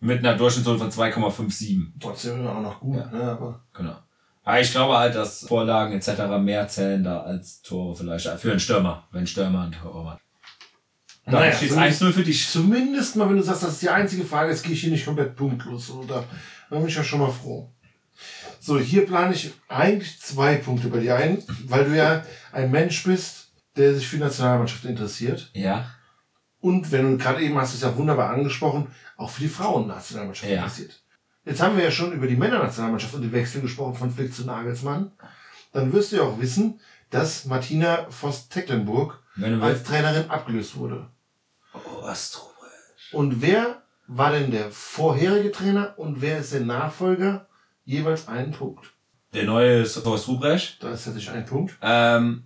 [0.00, 1.92] Mit einer Durchschnittsnote von 2,57.
[2.00, 3.06] Trotzdem auch noch gut, Ja.
[3.06, 3.22] ne?
[3.22, 3.96] Aber Genau.
[4.46, 6.38] Aber ich glaube halt, dass Vorlagen etc.
[6.38, 8.26] mehr zählen da als Tore vielleicht.
[8.38, 10.20] Für einen Stürmer, wenn ein Stürmer ein Tor macht.
[11.24, 12.50] Da Naja, steht zumindest- 1-0 für dich.
[12.50, 15.06] zumindest mal, wenn du sagst, das ist die einzige Frage, jetzt gehe ich hier nicht
[15.06, 15.88] komplett punktlos.
[15.90, 16.24] Oder
[16.68, 17.70] da bin ich ja schon mal froh.
[18.60, 23.02] So, hier plane ich eigentlich zwei Punkte bei dir ein, weil du ja ein Mensch
[23.04, 25.50] bist, der sich für die Nationalmannschaft interessiert.
[25.54, 25.86] Ja.
[26.64, 28.88] Und wenn du gerade eben hast du es ja wunderbar angesprochen,
[29.18, 30.56] auch für die Frauen-Nationalmannschaft Ja.
[30.62, 30.98] interessiert.
[31.44, 34.46] Jetzt haben wir ja schon über die Männernationalmannschaft und den Wechsel gesprochen von Flick zu
[34.46, 35.12] Nagelsmann.
[35.72, 39.20] Dann wirst du ja auch wissen, dass Martina Voss-Tecklenburg
[39.60, 39.82] als.
[39.82, 41.06] Trainerin abgelöst wurde.
[41.74, 42.40] Oh, was
[43.12, 47.46] Und wer war denn der vorherige Trainer und wer ist der Nachfolger?
[47.84, 48.90] Jeweils einen Punkt.
[49.34, 50.82] Der neue ist Horst Ruprecht.
[50.82, 51.76] Da ist tatsächlich ein Punkt.
[51.82, 52.44] Ähm,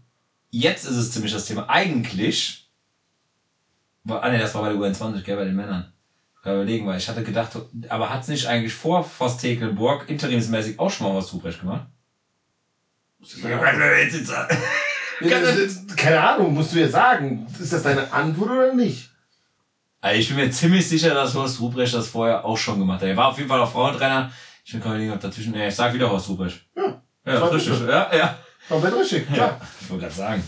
[0.51, 1.71] jetzt ist es ziemlich das Thema.
[1.71, 2.68] Eigentlich.
[4.07, 5.84] Ah, nee, das war bei der U21, gell, bei den Männern.
[6.42, 10.88] Kann überlegen, weil ich hatte gedacht, aber hat's nicht eigentlich vor Forst Tecklenburg interimsmäßig auch
[10.90, 11.84] schon mal Horst Ruprecht gemacht?
[15.20, 15.53] Ja,
[15.96, 17.44] Keine Ahnung, musst du ja sagen.
[17.59, 19.09] Ist das deine Antwort oder nicht?
[20.01, 23.09] Also ich bin mir ziemlich sicher, dass Horst Ruprecht das vorher auch schon gemacht hat.
[23.09, 24.30] Er war auf jeden Fall auch Frauentrainer.
[24.64, 25.53] Ich bin überlegen, ob dazwischen.
[25.53, 26.62] Nee, ich sag wieder Horst Ruprecht.
[26.76, 27.80] Ja, Ja, richtig.
[27.80, 28.38] Ja, ja.
[28.68, 29.34] komplett richtig, ja.
[29.34, 29.61] klar.
[29.80, 30.42] Ich wollte gerade sagen.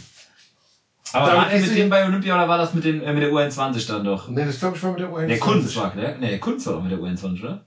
[1.13, 3.31] Aber war ist mit dem bei Olympia oder war das mit, den, äh, mit der
[3.31, 4.29] U21 dann doch?
[4.29, 5.27] Nee, das glaube ich war mit der U21.
[5.27, 6.17] Der Kunst war, ne?
[6.21, 7.65] Nee, der Kunst war doch mit der U21, oder?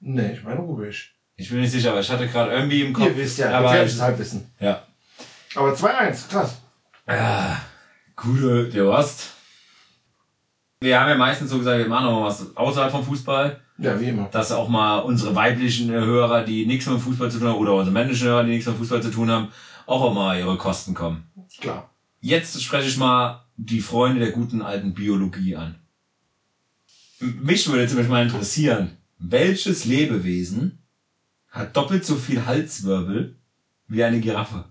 [0.00, 1.14] Nee, ich meine Rubisch.
[1.36, 3.06] Ich bin nicht sicher, aber ich hatte gerade irgendwie im Kopf.
[3.06, 4.50] Ihr wisst ja, aber gefährliches ich, Halbwissen.
[4.60, 4.82] ja.
[5.56, 6.60] Aber 2-1, krass.
[7.08, 7.60] Ja,
[8.16, 9.30] gute, der Horst.
[10.80, 13.60] Wir haben ja meistens so gesagt, wir machen noch mal was außerhalb vom Fußball.
[13.78, 14.28] Ja, wie immer.
[14.30, 17.56] dass auch mal unsere weiblichen äh, Hörer, die nichts mit dem Fußball zu tun haben,
[17.56, 19.48] oder unsere männlichen Hörer, die nichts mit dem Fußball zu tun haben,
[19.86, 21.26] auch, auch mal ihre Kosten kommen.
[21.60, 21.90] Klar.
[22.24, 25.74] Jetzt spreche ich mal die Freunde der guten alten Biologie an.
[27.20, 30.78] Mich würde zum Beispiel mal interessieren, welches Lebewesen
[31.50, 33.36] hat doppelt so viel Halswirbel
[33.88, 34.64] wie eine Giraffe?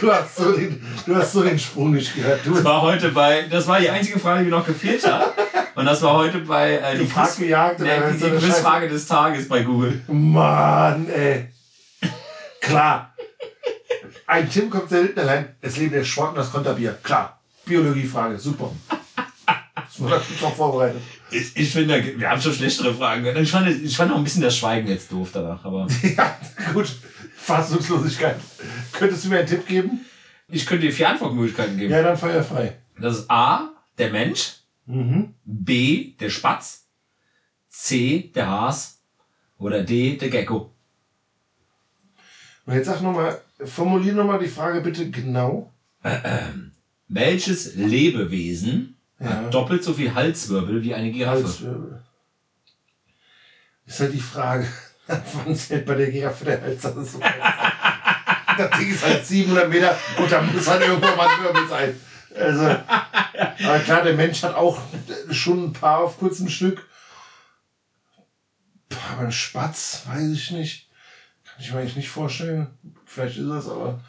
[0.00, 2.44] Du hast so den, du hast so den Sprung nicht gehört.
[2.44, 5.32] Du Das war heute bei, das war die einzige Frage, die noch gefehlt hat.
[5.76, 9.06] Und das war heute bei äh, die, Gefragt, Quiz, gejagt, nee, die, die Quizfrage des
[9.06, 10.02] Tages bei Google.
[10.08, 11.50] Mann, ey.
[12.60, 13.14] Klar.
[14.26, 15.54] Ein Tim kommt selten allein.
[15.60, 16.98] Es leben der Sport und das Konterbier.
[17.02, 17.40] Klar.
[17.64, 18.38] Biologiefrage.
[18.38, 18.72] Super.
[19.76, 21.02] Das war auch vorbereitet.
[21.30, 23.24] Ich, ich finde, wir haben schon schlechtere Fragen.
[23.36, 25.86] Ich fand, ich fand auch ein bisschen das Schweigen jetzt doof danach, aber
[26.16, 26.36] Ja,
[26.72, 26.90] gut.
[27.36, 28.36] Fassungslosigkeit.
[28.92, 30.04] Könntest du mir einen Tipp geben?
[30.52, 31.92] ich könnte dir vier Antwortmöglichkeiten geben.
[31.92, 32.76] Ja, dann feuerfrei.
[32.98, 34.56] Das ist A, der Mensch,
[34.86, 35.34] Mhm.
[35.44, 36.88] B, der Spatz,
[37.68, 39.00] C, der Has
[39.58, 40.74] oder D, der Gecko.
[42.70, 45.68] Und jetzt sag nochmal, formulier nochmal die Frage bitte genau.
[47.08, 49.26] Welches Lebewesen Ja.
[49.26, 51.42] hat doppelt so viel Halswirbel wie eine Giraffe?
[51.42, 52.00] Halswirbel.
[53.86, 54.68] Ist halt die Frage,
[55.08, 56.80] wann zählt bei der Giraffe der Hals?
[56.82, 57.18] Das so
[58.56, 62.00] Das Ding ist halt 700 Meter und da muss halt irgendwo mal ein Wirbel sein.
[62.36, 64.80] Also, aber klar, der Mensch hat auch
[65.32, 66.86] schon ein paar auf kurzem Stück.
[69.12, 70.89] Aber ein Spatz, weiß ich nicht.
[71.60, 72.68] Kann ich mir eigentlich nicht vorstellen.
[73.04, 74.02] Vielleicht ist es, aber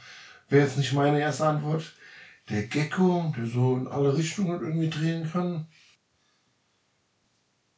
[0.47, 1.91] wäre jetzt nicht meine erste Antwort.
[2.47, 5.68] Der Gecko, der so in alle Richtungen irgendwie drehen kann.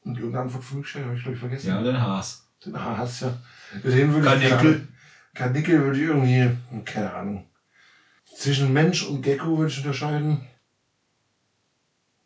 [0.02, 1.70] Und irgendeine Antwort für mich habe ich glaube ich vergessen.
[1.70, 2.46] Ja, den Has.
[2.64, 3.36] Den Haas, ja.
[3.84, 4.88] Den würde ich Karnickel.
[5.34, 6.56] Karnickel würde ich irgendwie,
[6.86, 7.50] keine Ahnung.
[8.38, 10.48] Zwischen Mensch und Gecko würde ich unterscheiden.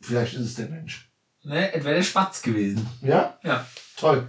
[0.02, 1.10] Vielleicht ist es der Mensch.
[1.44, 2.86] Ne, es wäre der Spatz gewesen.
[3.02, 3.40] Ja?
[3.42, 3.66] Ja.
[3.96, 4.28] Toll.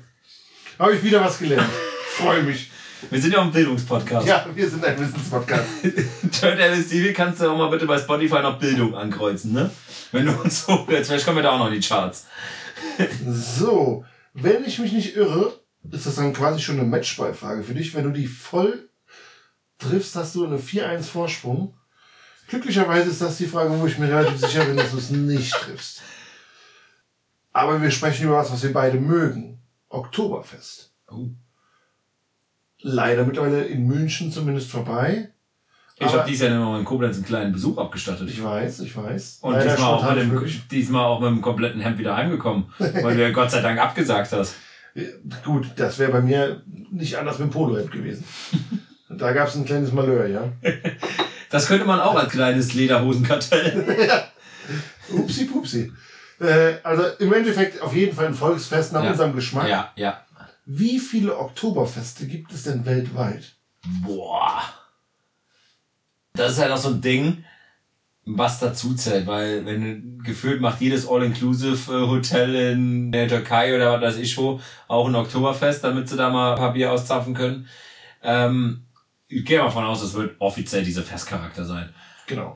[0.79, 1.69] Habe ich wieder was gelernt.
[2.17, 2.71] Freue mich.
[3.11, 4.27] Wir sind ja auch ein Bildungspodcast.
[4.27, 5.69] Ja, wir sind ein Wissenspodcast.
[6.41, 9.71] Turn LS TV kannst du auch mal bitte bei Spotify noch Bildung ankreuzen, ne?
[10.13, 12.27] Wenn du uns so jetzt vielleicht kommen wir da auch noch in die Charts.
[13.27, 15.53] So, wenn ich mich nicht irre,
[15.91, 18.89] ist das dann quasi schon eine Matchballfrage für dich, wenn du die voll
[19.79, 21.75] triffst, hast du eine 4-1 Vorsprung.
[22.49, 25.53] Glücklicherweise ist das die Frage, wo ich mir relativ sicher bin, dass du es nicht
[25.53, 26.03] triffst.
[27.53, 29.61] Aber wir sprechen über was, was wir beide mögen.
[29.89, 30.93] Oktoberfest.
[31.11, 31.29] Oh.
[32.81, 35.31] Leider mittlerweile in München zumindest vorbei.
[36.01, 38.29] Ich habe dieses Jahr noch in Koblenz einen kleinen Besuch abgestattet.
[38.31, 39.39] Ich weiß, ich weiß.
[39.41, 43.21] Und diesmal auch, mit dem, diesmal auch mit dem kompletten Hemd wieder heimgekommen, weil du
[43.23, 44.55] ja Gott sei Dank abgesagt hast.
[45.45, 48.25] Gut, das wäre bei mir nicht anders mit dem Polohemd gewesen.
[49.11, 50.53] Da gab es ein kleines Malheur, ja.
[51.51, 54.23] Das könnte man auch als kleines Lederhosenkartell.
[55.09, 55.91] Upsi pupsi.
[56.41, 59.11] Äh, also im Endeffekt auf jeden Fall ein Volksfest nach Ja.
[59.11, 59.67] unserem Geschmack.
[59.67, 60.21] ja, ja.
[60.71, 63.55] Wie viele Oktoberfeste gibt es denn weltweit?
[64.03, 64.63] Boah.
[66.35, 67.43] Das ist halt auch so ein Ding,
[68.27, 74.21] was dazu zählt, weil wenn gefühlt macht jedes All-Inclusive-Hotel in der Türkei oder was weiß
[74.21, 77.67] ich wo auch ein Oktoberfest, damit sie da mal ein paar Bier auszapfen können.
[78.23, 78.85] Ähm,
[79.27, 81.95] ich gehe mal davon aus, es wird offiziell dieser Festcharakter sein.
[82.27, 82.55] Genau.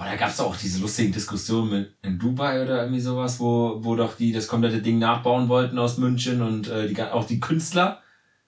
[0.00, 3.80] Boah, da gab's doch auch diese lustigen Diskussionen mit in Dubai oder irgendwie sowas, wo,
[3.84, 7.38] wo doch die das komplette Ding nachbauen wollten aus München und äh, die, auch die
[7.38, 8.00] Künstler.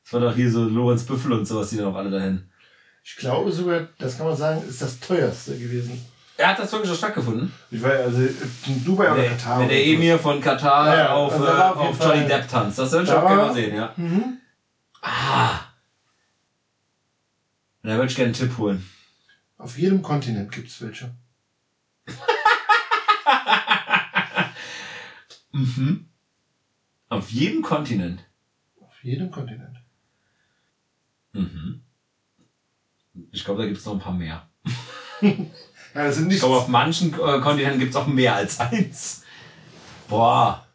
[0.03, 2.49] Das war doch hier so Lorenz Büffel und sowas, die dann auch alle dahin.
[3.05, 6.01] Ich glaube sogar, das kann man sagen, ist das teuerste gewesen.
[6.39, 7.53] Er hat das wirklich schon stattgefunden.
[7.71, 9.61] Ich weiß, also in Dubai oder Wenn Katar.
[9.61, 9.87] wenn der.
[9.87, 12.79] Emir von Katar Ja, ja, auf, also äh, auf Johnny Fall- Depp tanzt.
[12.79, 13.93] Das würde ich auch gerne mal sehen, ja.
[13.99, 14.39] Mhm.
[15.03, 15.59] Ah.
[17.83, 18.83] Da würde ich gerne einen Tipp holen.
[19.59, 21.11] Auf jedem Kontinent gibt es welche.
[25.53, 26.07] Mhm.
[27.09, 28.25] Auf jedem Kontinent.
[28.81, 29.77] Auf jedem Kontinent.
[31.33, 31.81] Mhm.
[33.31, 34.47] Ich glaube, da gibt's noch ein paar mehr.
[35.95, 36.39] Ja, das sind Ich nicht.
[36.41, 39.21] glaube, auf manchen äh, Kontinenten gibt's auch mehr als eins.
[40.09, 40.67] Boah.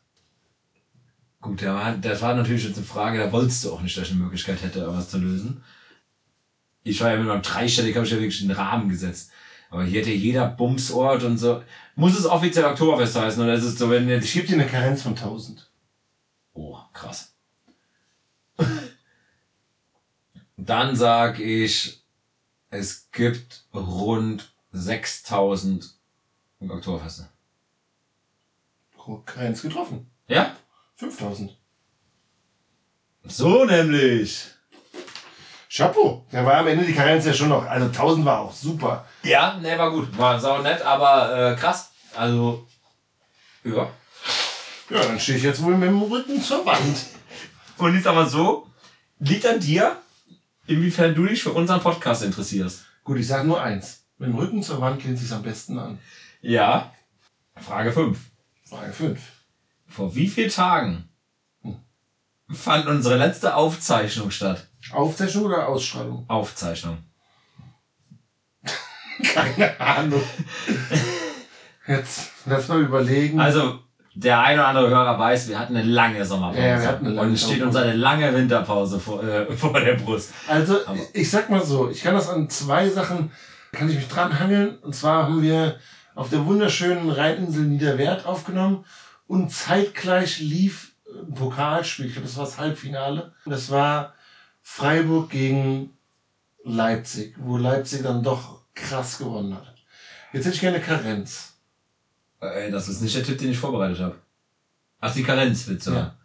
[1.41, 4.05] Gut, da war, das war natürlich jetzt eine Frage, da wolltest du auch nicht, dass
[4.05, 5.59] ich eine Möglichkeit hätte, was zu lösen.
[6.83, 9.31] Ich war ja mit meinem dreistellig, habe ich ja wirklich einen Rahmen gesetzt.
[9.69, 11.61] Aber hier hätte jeder Bumsort und so.
[11.95, 14.33] Muss es offiziell Oktoberfest heißen oder ist es so, wenn Ich jetzt.
[14.33, 15.69] gebe dir eine Karenz von 1000.
[16.53, 17.33] Oh, krass.
[20.57, 22.01] Dann sag ich,
[22.69, 25.93] es gibt rund 6000
[26.59, 27.27] Oktoberfeste.
[29.25, 30.09] Karenz getroffen.
[30.27, 30.55] Ja?
[30.95, 31.55] 5000.
[33.23, 34.56] So nämlich.
[35.69, 36.25] Chapeau.
[36.31, 37.65] Da war am Ende die Karenz ja schon noch.
[37.65, 39.05] Also 1000 war auch super.
[39.23, 40.17] Ja, ne, war gut.
[40.17, 41.91] War sau nett, aber äh, krass.
[42.15, 42.65] Also,
[43.63, 43.89] ja.
[44.89, 46.97] Ja, dann stehe ich jetzt wohl mit dem Rücken zur Wand.
[47.77, 48.67] Und jetzt aber so,
[49.19, 49.97] liegt an dir,
[50.65, 52.85] inwiefern du dich für unseren Podcast interessierst.
[53.03, 54.05] Gut, ich sage nur eins.
[54.17, 55.99] Mit dem Rücken zur Wand lehnt sich am besten an.
[56.41, 56.91] Ja.
[57.55, 58.17] Frage 5.
[58.63, 59.19] Frage 5.
[59.87, 61.07] Vor wie vielen Tagen
[62.49, 64.67] fand unsere letzte Aufzeichnung statt?
[64.91, 66.25] Aufzeichnung oder Ausstrahlung?
[66.27, 66.97] Aufzeichnung.
[69.33, 70.21] Keine Ahnung.
[71.87, 73.39] Jetzt lass mal überlegen.
[73.39, 73.79] Also,
[74.13, 76.61] der eine oder andere Hörer weiß, wir hatten eine lange Sommerpause.
[76.67, 79.79] Ja, wir hatten eine lange Und es steht uns eine lange Winterpause vor, äh, vor
[79.79, 80.31] der Brust.
[80.47, 83.31] Also, Aber- ich sag mal so, ich kann das an zwei Sachen,
[83.71, 84.77] kann ich mich dran hangeln.
[84.79, 85.79] Und zwar haben wir
[86.15, 88.85] auf der wunderschönen Rheininsel Niederwert aufgenommen
[89.27, 92.07] und zeitgleich lief ein Pokalspiel.
[92.07, 93.33] Ich glaube, das war das Halbfinale.
[93.45, 94.13] Das war
[94.69, 95.97] Freiburg gegen
[96.63, 99.73] Leipzig, wo Leipzig dann doch krass gewonnen hat.
[100.33, 101.53] Jetzt hätte ich gerne Karenz.
[102.41, 104.21] Äh, das ist nicht der Tipp, den ich vorbereitet habe.
[104.99, 105.93] Ach, die Karenz, willst du?
[105.93, 106.15] Ja.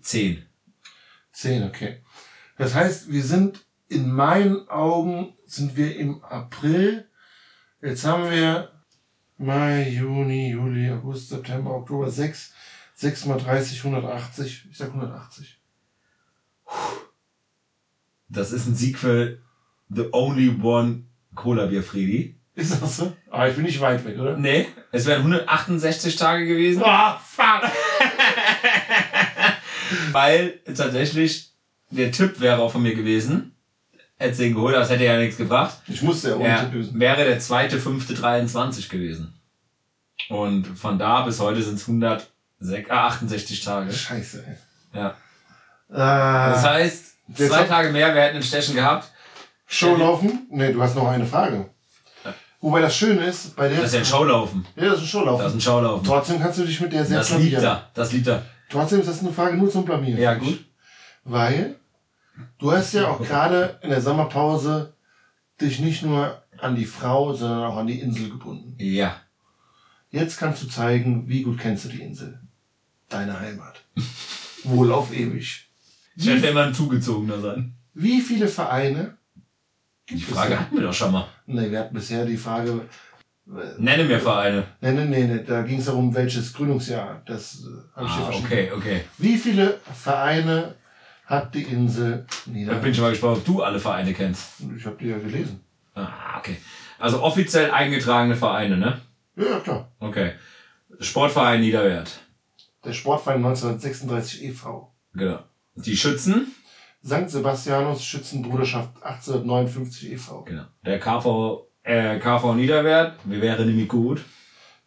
[0.00, 0.44] Zehn.
[1.30, 2.02] Zehn, okay.
[2.56, 7.08] Das heißt, wir sind in meinen Augen sind wir im April.
[7.80, 8.72] Jetzt haben wir
[9.36, 12.54] Mai, Juni, Juli, August, September, Oktober, 6.
[12.94, 14.68] 6 mal 30, 180.
[14.70, 15.60] Ich sag 180.
[18.28, 19.38] Das ist ein Sieg für
[19.88, 21.04] The Only One
[21.34, 22.38] Cola Bier Freddy.
[22.54, 23.12] Ist das so?
[23.30, 24.36] Aber ich bin nicht weit weg, oder?
[24.36, 26.82] Nee, es wären 168 Tage gewesen.
[26.84, 27.62] Ah, fuck!
[30.12, 31.50] Weil tatsächlich
[31.90, 33.52] der Tipp wäre auch von mir gewesen.
[34.18, 35.76] Hätte ihn geholt, aber es hätte ja nichts gebracht.
[35.86, 36.98] Ich musste ja ohne Tipp lösen.
[36.98, 39.34] wäre der zweite, fünfte, 23 gewesen.
[40.30, 43.92] Und von da bis heute sind es 168 Tage.
[43.92, 44.56] Scheiße, ey.
[44.98, 45.14] Ja.
[45.90, 49.10] Ah, Das heißt, Jetzt zwei Tage mehr, wir hätten einen Stechen gehabt.
[49.66, 50.46] Show laufen?
[50.50, 51.68] Nee, du hast noch eine Frage.
[52.60, 53.78] Wobei das Schöne ist, bei der.
[53.78, 54.66] Das ist ja ein Showlaufen.
[54.76, 55.42] Ja, das ist ein Showlaufen.
[55.44, 56.04] Das ist ein Showlaufen.
[56.06, 57.62] Trotzdem kannst du dich mit der sehr Das liegt blamieren.
[57.62, 57.90] da.
[57.94, 58.42] Das liegt da.
[58.70, 60.20] Trotzdem ist das eine Frage nur zum Blamieren.
[60.20, 60.64] Ja, gut.
[61.24, 61.76] Weil
[62.58, 64.94] du hast ja auch gerade in der Sommerpause
[65.60, 68.74] dich nicht nur an die Frau, sondern auch an die Insel gebunden.
[68.78, 69.16] Ja.
[70.10, 72.40] Jetzt kannst du zeigen, wie gut kennst du die Insel.
[73.08, 73.82] Deine Heimat.
[74.64, 75.65] Wohl auf ewig.
[76.16, 77.74] Ich werde immer ein Zugezogener sein.
[77.94, 79.16] Wie viele Vereine
[80.08, 81.26] Die Frage hatten wir doch schon mal.
[81.46, 82.80] Nee, wir hatten bisher die Frage,
[83.78, 84.64] Nenne mir Vereine.
[84.80, 87.22] nee, nee, nee, nee da ging es darum, welches Gründungsjahr.
[87.26, 88.44] Das äh, habe ich Ah, verschrieben.
[88.46, 89.00] okay, okay.
[89.18, 90.74] Wie viele Vereine
[91.26, 92.82] hat die Insel Da Niederlande?
[92.82, 94.60] bin ich mal gespannt, ob du alle Vereine kennst.
[94.76, 95.60] Ich habe die ja gelesen.
[95.94, 96.56] Ah, okay.
[96.98, 99.00] Also offiziell eingetragene Vereine, ne?
[99.36, 99.92] Ja, ja, klar.
[100.00, 100.32] Okay.
[101.00, 102.18] Sportverein Niederwert.
[102.84, 104.92] Der Sportverein 1936 e.V.
[105.14, 105.38] Genau.
[105.76, 106.52] Die Schützen.
[107.04, 107.28] St.
[107.28, 110.44] Sebastianus Schützenbruderschaft 1859 e.V.
[110.44, 110.64] Genau.
[110.84, 113.18] Der KV, äh, KV Niederwert.
[113.24, 114.24] Wir wären nämlich gut.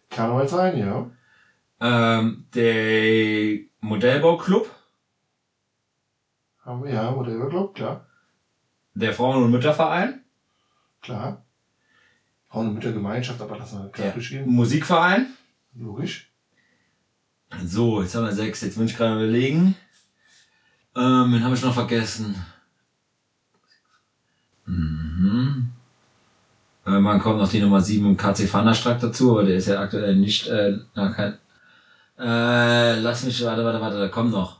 [0.09, 1.11] Karnevalsverein, ja.
[1.79, 4.69] Ähm, der Modellbauclub.
[6.65, 8.05] Haben wir, ja, Modell Club, klar.
[8.93, 10.23] Der Frauen- und Mütterverein.
[11.01, 11.45] Klar.
[12.49, 14.49] Frauen- und Müttergemeinschaft, aber lassen wir klar durchgehen.
[14.49, 15.27] Musikverein.
[15.75, 16.31] Logisch.
[17.63, 18.61] So, jetzt haben wir sechs.
[18.61, 19.75] Jetzt muss ich gerade überlegen.
[20.99, 22.35] Ähm, den habe ich noch vergessen.
[24.65, 25.69] Mhm.
[26.85, 29.79] Äh, man kommt noch die Nummer 7 im KC Vanderstrack dazu, aber der ist ja
[29.79, 31.37] aktuell nicht, äh, na, kein,
[32.17, 34.59] äh, lass mich, warte, warte, warte, da kommt noch.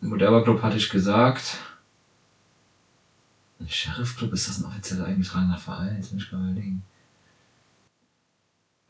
[0.00, 1.58] Modellbau Club hatte ich gesagt.
[3.68, 5.96] Sheriff Club, ist das ein offiziell eingetragener Verein?
[5.96, 6.82] Jetzt muss ich gerade überlegen.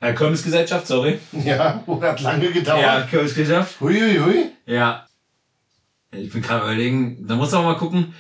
[0.00, 1.20] Kirmesgesellschaft, sorry.
[1.32, 3.08] Ja, hat lange Ja, gedauert.
[3.08, 3.80] Kirmesgesellschaft.
[3.80, 4.50] Hui, hui, hui.
[4.66, 5.06] Ja.
[6.12, 8.14] Ich bin gerade überlegen, da muss man auch mal gucken,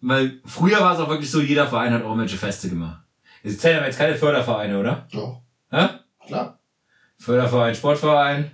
[0.00, 3.02] weil früher war es auch wirklich so, jeder Verein hat auch irgendwelche Feste gemacht.
[3.42, 5.06] Jetzt zählen aber jetzt keine Fördervereine, oder?
[5.12, 5.88] Doch, Hä?
[6.26, 6.58] klar.
[7.18, 8.50] Förderverein, Sportverein,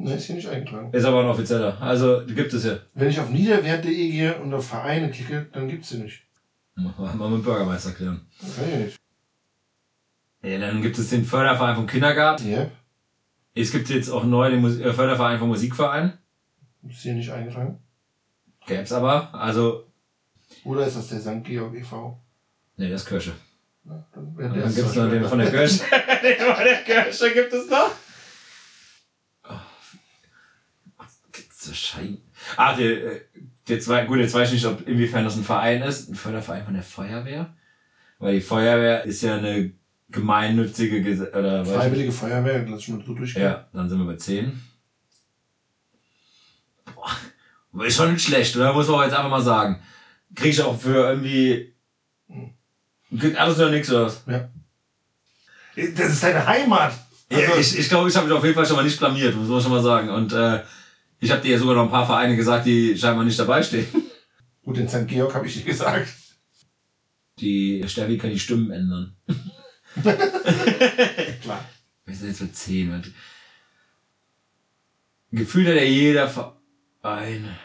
[0.00, 0.92] Ne, ist hier nicht eingetragen.
[0.92, 1.76] ist aber ein offizieller.
[1.82, 2.76] Also die gibt es ja.
[2.94, 6.22] Wenn ich auf niederwert.de gehe und auf Vereine klicke, dann gibt's sie nicht.
[6.76, 8.20] Mal mal mit dem Bürgermeister klären.
[8.40, 8.96] Nicht.
[10.44, 12.44] Ja, dann gibt es den Förderverein vom Kindergarten.
[12.44, 12.70] Hier,
[13.56, 16.12] Es gibt jetzt auch neu den Musi- äh, Förderverein vom Musikverein.
[16.88, 17.80] ist hier nicht eingetragen.
[18.68, 19.34] Gäb's aber.
[19.34, 19.86] Also,
[20.64, 21.42] Oder ist das der St.
[21.42, 22.20] Georg e.V.?
[22.76, 23.32] ne, das ist Kirche.
[23.84, 25.78] Ja, dann dann es gibt's zum noch den von der Kirche.
[26.22, 27.90] den von der Kirche gibt es noch.
[30.98, 32.18] Was gibt's so Schein?
[32.56, 33.20] Ah, der, äh,
[33.66, 36.08] der zwei, gut, jetzt weiß ich nicht, ob inwiefern das ein Verein ist.
[36.08, 37.54] Ein Förderverein von der Feuerwehr.
[38.18, 39.72] Weil die Feuerwehr ist ja eine
[40.10, 43.42] gemeinnützige Gese oder Freiwillige Feuerwehr, lass ich mal so durchgehen.
[43.42, 44.60] Ja, dann sind wir bei 10.
[47.74, 48.72] Ist schon nicht schlecht, oder?
[48.72, 49.82] Muss man auch jetzt einfach mal sagen.
[50.34, 51.74] Krieg ich auch für irgendwie.
[53.36, 54.22] Alles oder nichts oder was?
[55.76, 56.92] Das ist deine Heimat.
[57.30, 59.34] Also, Ja, ich ich glaube, ich habe mich auf jeden Fall schon mal nicht blamiert,
[59.36, 60.10] muss man schon mal sagen.
[60.10, 60.62] Und äh,
[61.20, 63.86] ich habe dir ja sogar noch ein paar Vereine gesagt, die scheinbar nicht dabei stehen.
[64.64, 65.06] gut, den St.
[65.06, 66.12] Georg habe ich dir gesagt.
[67.38, 69.14] Die Steffi kann die Stimmen ändern.
[71.42, 71.64] Klar.
[72.04, 72.92] Wir sind jetzt bei 10.
[72.92, 73.12] Und
[75.30, 76.28] Gefühlt hat ja jeder
[77.08, 77.56] Verein.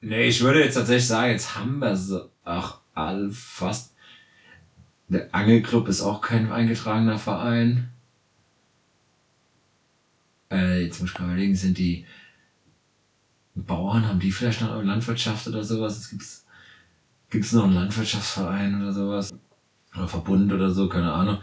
[0.00, 2.30] Nee, ich würde jetzt tatsächlich sagen, jetzt haben wir so.
[2.44, 3.94] Ach, all fast.
[5.08, 7.90] Der Angelclub ist auch kein eingetragener Verein.
[10.52, 12.06] Äh, jetzt muss ich gerade überlegen, sind die
[13.56, 15.98] Bauern, haben die vielleicht noch Landwirtschaft oder sowas?
[15.98, 16.46] Es gibt's,
[17.28, 19.34] gibt's noch einen Landwirtschaftsverein oder sowas?
[19.96, 21.38] Oder Verbund oder so, keine Ahnung.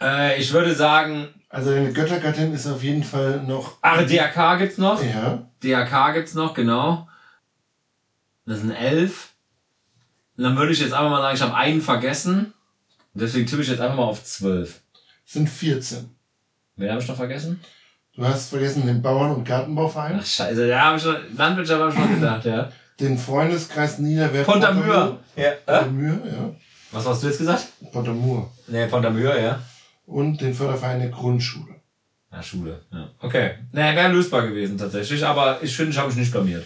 [0.00, 3.76] Äh, ich würde sagen, Also deine Göttergattin ist auf jeden Fall noch.
[3.82, 5.02] ach, DRK gibt's noch.
[5.02, 5.46] Ja.
[5.62, 7.08] DRK gibt's noch, genau.
[8.46, 9.30] Das sind elf.
[10.36, 12.52] Und dann würde ich jetzt einfach mal sagen, ich habe einen vergessen.
[13.14, 14.80] Deswegen tippe ich jetzt einfach mal auf zwölf.
[15.24, 16.10] Sind 14.
[16.76, 17.60] Wen habe ich noch vergessen?
[18.14, 21.92] Du hast vergessen den Bauern- und Gartenbauverein, Ach scheiße, da habe ich schon, Landwirtschaft habe
[21.92, 22.70] ich schon gedacht, ja.
[22.98, 24.46] den Freundeskreis Niederwert.
[24.46, 25.18] Pontamür.
[25.36, 25.42] Ja.
[25.44, 25.56] Äh?
[25.66, 26.54] Pontamür, ja.
[26.92, 27.66] Was hast du jetzt gesagt?
[27.92, 28.50] Pontamur.
[28.68, 29.60] Nee, Pontamür, ja.
[30.06, 31.74] Und den Förderverein der Grundschule.
[32.32, 33.10] Ja, Schule, ja.
[33.20, 33.54] Okay.
[33.72, 36.64] Nee, wäre lösbar gewesen tatsächlich, aber ich finde, ich habe mich nicht blamiert.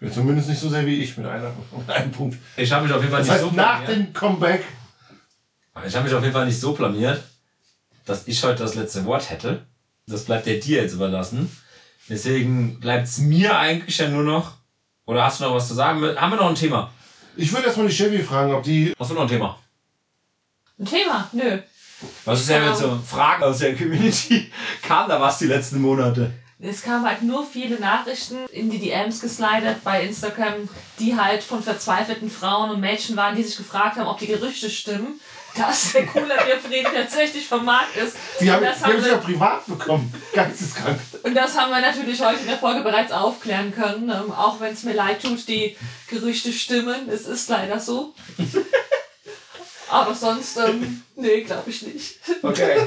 [0.00, 2.38] Ja, zumindest nicht so sehr wie ich mit einer, mit einem Punkt.
[2.56, 4.06] Ich habe mich auf jeden Fall Das nicht heißt, so nach blamiert.
[4.08, 4.64] dem Comeback.
[5.74, 7.22] Aber ich habe mich auf jeden Fall nicht so blamiert,
[8.04, 9.64] dass ich heute das letzte Wort hätte.
[10.06, 11.50] Das bleibt ja dir jetzt überlassen.
[12.08, 14.52] Deswegen bleibt es mir eigentlich ja nur noch.
[15.06, 16.02] Oder hast du noch was zu sagen?
[16.02, 16.92] Haben wir noch ein Thema?
[17.36, 18.92] Ich würde erstmal die Chevy fragen, ob die.
[18.98, 19.58] Hast du noch ein Thema?
[20.78, 21.28] Ein Thema?
[21.32, 21.58] Nö.
[22.24, 24.50] Was ist denn mit so Fragen aus der Community?
[24.82, 26.32] Kam da was die letzten Monate?
[26.60, 30.68] Es kamen halt nur viele Nachrichten in die DMs geslidet bei Instagram,
[30.98, 34.70] die halt von verzweifelten Frauen und Mädchen waren, die sich gefragt haben, ob die Gerüchte
[34.70, 35.20] stimmen,
[35.56, 38.16] dass der cooler Bierfrieden tatsächlich vom Markt ist.
[38.40, 40.12] Die haben, das die haben sie ja wir, privat bekommen.
[40.32, 40.98] Geisteskrank.
[41.22, 44.08] und das haben wir natürlich heute in der Folge bereits aufklären können.
[44.08, 45.76] Ähm, auch wenn es mir leid tut, die
[46.08, 47.08] Gerüchte stimmen.
[47.08, 48.14] Es ist leider so.
[49.94, 52.16] Aber sonst, ähm, nee, glaube ich nicht.
[52.42, 52.80] Okay.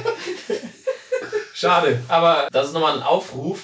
[1.54, 2.02] Schade.
[2.06, 3.62] Aber das ist nochmal ein Aufruf.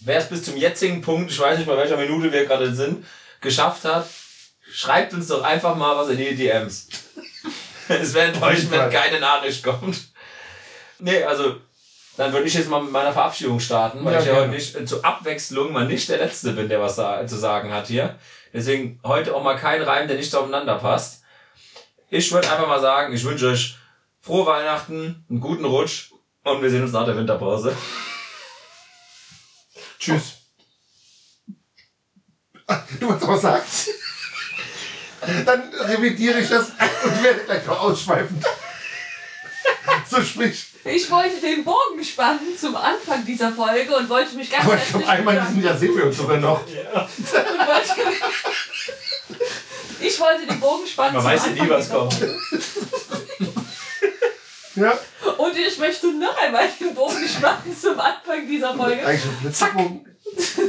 [0.00, 3.06] Wer es bis zum jetzigen Punkt, ich weiß nicht bei welcher Minute wir gerade sind,
[3.40, 4.06] geschafft hat,
[4.70, 6.88] schreibt uns doch einfach mal was in die DMs.
[7.88, 9.96] es wäre enttäuschend, wenn keine Nachricht kommt.
[10.98, 11.56] Nee, also,
[12.18, 14.76] dann würde ich jetzt mal mit meiner Verabschiedung starten, weil Ja, ich ja heute nicht,
[14.76, 18.18] äh, zur Abwechslung mal nicht der Letzte bin, der was zu sagen hat hier.
[18.52, 21.19] Deswegen heute auch mal kein Reim, der nicht aufeinander passt.
[22.10, 23.76] Ich würde einfach mal sagen, ich wünsche euch
[24.20, 26.10] frohe Weihnachten, einen guten Rutsch
[26.42, 27.74] und wir sehen uns nach der Winterpause.
[29.98, 30.34] Tschüss.
[33.00, 33.64] Du was sagen?
[35.44, 38.44] Dann revidiere ich das und werde gleich noch ausschweifend.
[40.08, 40.66] So sprich.
[40.84, 44.88] Ich wollte den Bogen spannen zum Anfang dieser Folge und wollte mich ganz Aber ich
[44.88, 46.64] glaube, einmal in diesem Jahr sehen wir uns sogar noch.
[46.64, 47.04] Wollte-
[50.00, 52.16] Ich wollte den Bogen spannen Man weiß ja nie, was kommt.
[54.76, 54.98] Ja,
[55.36, 60.06] Und ich möchte noch einmal den Bogen spannen zum Anfang dieser Folge eigentlich schon Blitzbogen.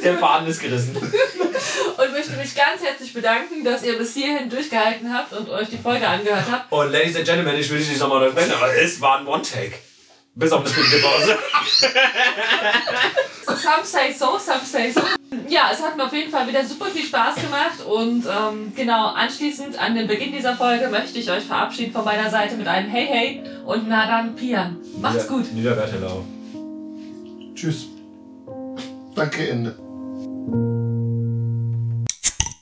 [0.04, 0.96] Der Faden ist gerissen.
[0.98, 5.78] und möchte mich ganz herzlich bedanken, dass ihr bis hierhin durchgehalten habt und euch die
[5.78, 6.72] Folge angehört habt.
[6.72, 9.76] Und Ladies and Gentlemen, ich will dich nicht nochmal unterbrechen, aber es war ein One-Take.
[10.34, 11.38] Bis auf eine Pause.
[13.46, 15.02] Some say so, some say so.
[15.50, 19.08] Ja, es hat mir auf jeden Fall wieder super viel Spaß gemacht und ähm, genau
[19.08, 22.90] anschließend an den Beginn dieser Folge möchte ich euch verabschieden von meiner Seite mit einem
[22.90, 24.78] Hey Hey und na dann Pian.
[25.02, 25.52] Macht's gut.
[25.52, 26.24] Niederwertelau.
[27.54, 27.88] Tschüss.
[29.16, 29.76] Danke, Ende.